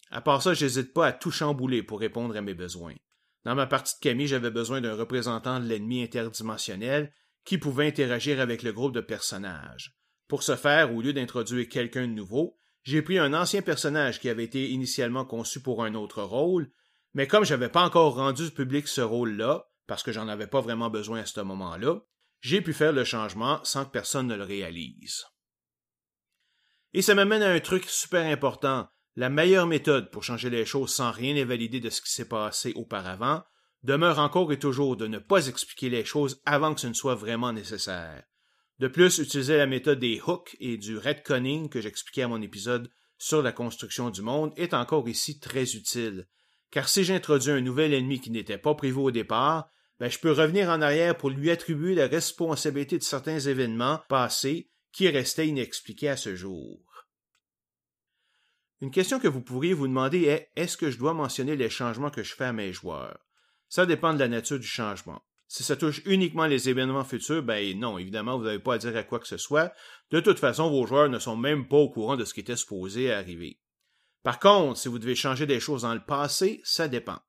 À 0.10 0.22
part 0.22 0.42
ça, 0.42 0.54
j'hésite 0.54 0.94
pas 0.94 1.08
à 1.08 1.12
tout 1.12 1.32
chambouler 1.32 1.84
pour 1.84 2.00
répondre 2.00 2.36
à 2.36 2.42
mes 2.42 2.54
besoins. 2.54 2.96
Dans 3.44 3.56
ma 3.56 3.68
partie 3.68 3.96
de 3.96 4.00
Camille, 4.02 4.28
j'avais 4.28 4.52
besoin 4.52 4.82
d'un 4.82 4.96
représentant 4.96 5.60
de 5.60 5.66
l'ennemi 5.66 6.04
interdimensionnel 6.04 7.14
qui 7.46 7.58
pouvait 7.58 7.88
interagir 7.88 8.42
avec 8.42 8.64
le 8.64 8.74
groupe 8.74 8.94
de 8.94 9.02
personnages. 9.02 9.98
Pour 10.28 10.44
ce 10.44 10.56
faire, 10.56 10.94
au 10.94 11.02
lieu 11.02 11.14
d'introduire 11.14 11.70
quelqu'un 11.70 12.08
de 12.08 12.14
nouveau, 12.14 12.58
j'ai 12.84 13.02
pris 13.02 13.20
un 13.20 13.34
ancien 13.34 13.62
personnage 13.62 14.20
qui 14.20 14.30
avait 14.30 14.44
été 14.44 14.70
initialement 14.70 15.26
conçu 15.26 15.62
pour 15.62 15.84
un 15.84 15.94
autre 15.94 16.24
rôle, 16.24 16.70
mais 17.14 17.28
comme 17.28 17.46
j'avais 17.46 17.70
pas 17.70 17.84
encore 17.84 18.16
rendu 18.16 18.52
public 18.52 18.88
ce 18.88 19.02
rôle-là, 19.02 19.66
parce 19.88 20.04
que 20.04 20.12
j'en 20.12 20.28
avais 20.28 20.48
pas 20.48 20.62
vraiment 20.62 20.90
besoin 20.90 21.20
à 21.22 21.26
ce 21.26 21.40
moment-là, 21.42 22.02
j'ai 22.42 22.62
pu 22.62 22.74
faire 22.74 22.94
le 22.94 23.04
changement 23.04 23.64
sans 23.64 23.86
que 23.86 23.92
personne 23.92 24.28
ne 24.28 24.36
le 24.36 24.44
réalise. 24.44 25.26
Et 26.94 27.02
ça 27.02 27.16
m'amène 27.16 27.44
à 27.44 27.52
un 27.52 27.60
truc 27.60 27.86
super 27.86 28.26
important. 28.26 28.88
La 29.20 29.30
meilleure 29.30 29.66
méthode 29.66 30.12
pour 30.12 30.24
changer 30.24 30.52
les 30.52 30.64
choses 30.64 30.94
sans 30.94 31.10
rien 31.10 31.36
invalider 31.36 31.80
de 31.80 31.90
ce 31.90 32.04
qui 32.04 32.12
s'est 32.12 32.28
passé 32.28 32.72
auparavant 32.76 33.42
demeure 33.82 34.20
encore 34.20 34.54
et 34.54 34.60
toujours 34.60 34.96
de 34.96 35.08
ne 35.08 35.18
pas 35.18 35.48
expliquer 35.48 35.90
les 35.90 36.06
choses 36.06 36.40
avant 36.46 36.76
que 36.76 36.82
ce 36.82 36.86
ne 36.86 36.94
soit 36.94 37.16
vraiment 37.16 37.52
nécessaire. 37.52 38.22
De 38.78 38.88
plus, 38.88 39.18
utiliser 39.18 39.58
la 39.58 39.66
méthode 39.66 39.98
des 39.98 40.22
hooks 40.24 40.56
et 40.60 40.78
du 40.78 41.00
retconning 41.00 41.68
que 41.68 41.82
j'expliquais 41.82 42.22
à 42.22 42.28
mon 42.28 42.44
épisode 42.44 42.92
sur 43.18 43.42
la 43.42 43.52
construction 43.52 44.12
du 44.12 44.22
monde 44.22 44.54
est 44.56 44.76
encore 44.76 45.10
ici 45.10 45.40
très 45.40 45.76
utile. 45.76 46.28
Car 46.70 46.88
si 46.88 47.04
j'introduis 47.04 47.50
un 47.50 47.62
nouvel 47.62 47.96
ennemi 47.96 48.22
qui 48.22 48.30
n'était 48.30 48.60
pas 48.60 48.76
prévu 48.76 49.00
au 49.00 49.10
départ, 49.10 49.68
ben, 50.00 50.12
je 50.12 50.20
peux 50.20 50.32
revenir 50.32 50.70
en 50.70 50.80
arrière 50.84 51.18
pour 51.18 51.32
lui 51.32 51.50
attribuer 51.50 51.96
la 51.96 52.06
responsabilité 52.06 53.00
de 53.00 53.04
certains 53.04 53.40
événements 53.40 54.00
passés 54.10 54.70
qui 54.92 55.10
restaient 55.10 55.48
inexpliqués 55.48 56.10
à 56.10 56.18
ce 56.18 56.36
jour. 56.36 56.87
Une 58.80 58.92
question 58.92 59.20
que 59.20 59.28
vous 59.28 59.42
pourriez 59.42 59.74
vous 59.74 59.88
demander 59.88 60.26
est 60.26 60.52
est-ce 60.56 60.78
que 60.78 60.92
je 60.92 61.00
dois 61.00 61.14
mentionner 61.14 61.56
les 61.56 61.70
changements 61.70 62.12
que 62.12 62.22
je 62.22 62.36
fais 62.36 62.46
à 62.46 62.54
mes 62.54 62.74
joueurs? 62.74 63.18
Ça 63.70 63.86
dépend 63.86 64.14
de 64.14 64.20
la 64.20 64.28
nature 64.28 64.60
du 64.60 64.68
changement. 64.68 65.24
Si 65.48 65.64
ça 65.64 65.76
touche 65.76 66.02
uniquement 66.06 66.46
les 66.46 66.70
événements 66.70 67.04
futurs, 67.04 67.42
ben 67.42 67.80
non, 67.80 67.98
évidemment, 67.98 68.38
vous 68.38 68.44
n'avez 68.44 68.60
pas 68.60 68.76
à 68.76 68.78
dire 68.78 68.96
à 68.96 69.04
quoi 69.04 69.20
que 69.20 69.28
ce 69.28 69.38
soit. 69.38 69.74
De 70.12 70.20
toute 70.20 70.40
façon, 70.40 70.70
vos 70.70 70.86
joueurs 70.86 71.10
ne 71.10 71.20
sont 71.20 71.38
même 71.38 71.68
pas 71.68 71.78
au 71.78 71.90
courant 71.90 72.18
de 72.18 72.26
ce 72.26 72.34
qui 72.34 72.42
était 72.42 72.56
supposé 72.56 73.12
arriver. 73.12 73.60
Par 74.24 74.40
contre, 74.40 74.78
si 74.78 74.90
vous 74.90 75.00
devez 75.00 75.16
changer 75.16 75.46
des 75.46 75.60
choses 75.60 75.82
dans 75.84 75.94
le 75.94 76.04
passé, 76.04 76.62
ça 76.64 76.88
dépend. 76.88 77.20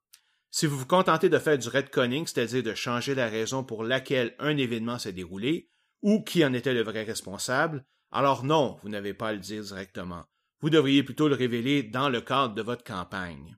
Si 0.51 0.65
vous 0.65 0.77
vous 0.77 0.85
contentez 0.85 1.29
de 1.29 1.39
faire 1.39 1.57
du 1.57 1.69
retconning, 1.69 2.27
c'est-à-dire 2.27 2.61
de 2.61 2.73
changer 2.73 3.15
la 3.15 3.29
raison 3.29 3.63
pour 3.63 3.83
laquelle 3.83 4.35
un 4.37 4.57
événement 4.57 4.99
s'est 4.99 5.13
déroulé, 5.13 5.71
ou 6.01 6.23
qui 6.23 6.43
en 6.45 6.53
était 6.53 6.73
le 6.73 6.83
vrai 6.83 7.03
responsable, 7.03 7.85
alors 8.11 8.43
non, 8.43 8.77
vous 8.83 8.89
n'avez 8.89 9.13
pas 9.13 9.29
à 9.29 9.33
le 9.33 9.39
dire 9.39 9.63
directement. 9.63 10.25
Vous 10.61 10.69
devriez 10.69 11.03
plutôt 11.03 11.27
le 11.27 11.35
révéler 11.35 11.83
dans 11.83 12.09
le 12.09 12.21
cadre 12.21 12.53
de 12.53 12.61
votre 12.61 12.83
campagne. 12.83 13.57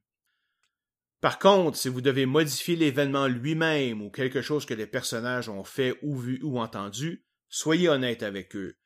Par 1.20 1.38
contre, 1.38 1.78
si 1.78 1.90
vous 1.90 2.02
devez 2.02 2.26
modifier 2.26 2.76
l'événement 2.76 3.28
lui-même 3.28 4.02
ou 4.02 4.10
quelque 4.10 4.42
chose 4.42 4.66
que 4.66 4.74
les 4.74 4.88
personnages 4.88 5.50
ont 5.50 5.64
fait 5.64 5.98
ou 6.02 6.18
vu 6.18 6.40
ou 6.44 6.60
entendu, 6.60 7.24
soyez 7.48 7.90
honnête 7.90 8.24
avec 8.24 8.56
eux 8.56 8.78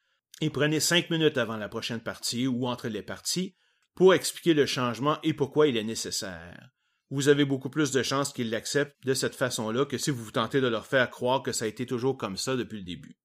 et 0.41 0.49
prenez 0.49 0.79
cinq 0.79 1.09
minutes 1.09 1.37
avant 1.37 1.57
la 1.57 1.69
prochaine 1.69 2.01
partie 2.01 2.47
ou 2.47 2.67
entre 2.67 2.89
les 2.89 3.03
parties 3.03 3.55
pour 3.95 4.13
expliquer 4.13 4.53
le 4.53 4.65
changement 4.65 5.17
et 5.23 5.33
pourquoi 5.33 5.67
il 5.67 5.77
est 5.77 5.83
nécessaire. 5.83 6.71
Vous 7.09 7.29
avez 7.29 7.45
beaucoup 7.45 7.69
plus 7.69 7.91
de 7.91 8.03
chances 8.03 8.33
qu'ils 8.33 8.49
l'acceptent 8.49 8.97
de 9.05 9.13
cette 9.13 9.35
façon-là 9.35 9.85
que 9.85 9.97
si 9.97 10.09
vous 10.09 10.23
vous 10.23 10.31
tentez 10.31 10.59
de 10.59 10.67
leur 10.67 10.85
faire 10.85 11.09
croire 11.09 11.43
que 11.43 11.53
ça 11.53 11.65
a 11.65 11.69
été 11.69 11.85
toujours 11.85 12.17
comme 12.17 12.35
ça 12.35 12.55
depuis 12.57 12.79
le 12.79 12.83
début. 12.83 13.15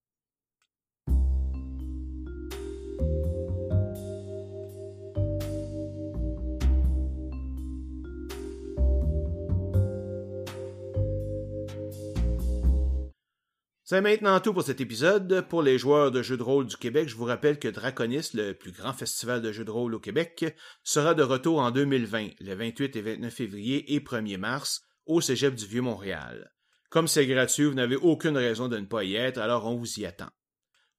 C'est 13.91 14.03
maintenant 14.03 14.39
tout 14.39 14.55
pour 14.55 14.63
cet 14.63 14.81
épisode. 14.81 15.45
Pour 15.49 15.63
les 15.65 15.77
joueurs 15.77 16.13
de 16.13 16.23
jeux 16.23 16.37
de 16.37 16.45
rôle 16.45 16.65
du 16.65 16.77
Québec, 16.77 17.09
je 17.09 17.17
vous 17.17 17.25
rappelle 17.25 17.59
que 17.59 17.67
Draconis, 17.67 18.31
le 18.35 18.53
plus 18.53 18.71
grand 18.71 18.93
festival 18.93 19.43
de 19.43 19.51
jeux 19.51 19.65
de 19.65 19.71
rôle 19.73 19.97
au 19.97 19.99
Québec, 19.99 20.57
sera 20.85 21.13
de 21.13 21.25
retour 21.25 21.59
en 21.59 21.73
2020, 21.73 22.29
le 22.39 22.55
28 22.55 22.95
et 22.95 23.01
29 23.03 23.35
février 23.35 23.93
et 23.93 23.99
1er 23.99 24.37
mars, 24.37 24.83
au 25.07 25.21
Cégep 25.21 25.57
du 25.57 25.67
Vieux-Montréal. 25.67 26.53
Comme 26.89 27.09
c'est 27.09 27.27
gratuit, 27.27 27.65
vous 27.65 27.75
n'avez 27.75 27.97
aucune 27.97 28.37
raison 28.37 28.69
de 28.69 28.79
ne 28.79 28.87
pas 28.87 29.03
y 29.03 29.17
être, 29.17 29.39
alors 29.39 29.67
on 29.67 29.75
vous 29.75 29.99
y 29.99 30.07
attend. 30.07 30.31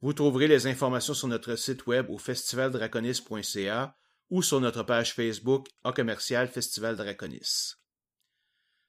Vous 0.01 0.11
trouverez 0.11 0.49
les 0.49 0.67
informations 0.67 1.13
sur 1.13 1.29
notre 1.29 1.55
site 1.55 1.87
web 1.87 2.09
au 2.09 2.17
festivaldraconis.ca 2.17 3.95
ou 4.31 4.43
sur 4.43 4.59
notre 4.59 4.83
page 4.83 5.13
Facebook 5.13 5.69
en 5.85 5.93
commercial 5.93 6.49
Festival 6.49 6.97
Draconis. 6.97 7.75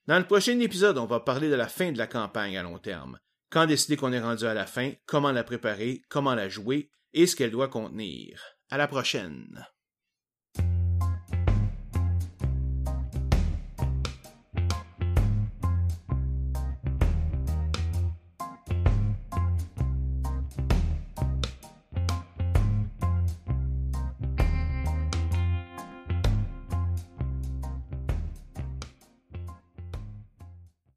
Dans 0.09 0.19
le 0.19 0.27
prochain 0.27 0.59
épisode, 0.59 0.99
on 0.99 1.07
va 1.07 1.21
parler 1.21 1.49
de 1.49 1.55
la 1.55 1.69
fin 1.69 1.93
de 1.93 1.99
la 1.99 2.09
campagne 2.09 2.59
à 2.59 2.65
long 2.65 2.81
terme 2.81 3.21
quand 3.53 3.67
décider 3.67 3.97
qu'on 3.97 4.15
est 4.15 4.21
rendu 4.21 4.47
à 4.47 4.55
la 4.55 4.67
fin, 4.67 4.93
comment 5.05 5.31
la 5.31 5.45
préparer, 5.45 6.03
comment 6.09 6.35
la 6.35 6.49
jouer 6.49 6.91
et 7.12 7.27
ce 7.27 7.37
qu'elle 7.37 7.51
doit 7.51 7.69
contenir. 7.69 8.43
À 8.71 8.79
la 8.79 8.88
prochaine. 8.88 9.67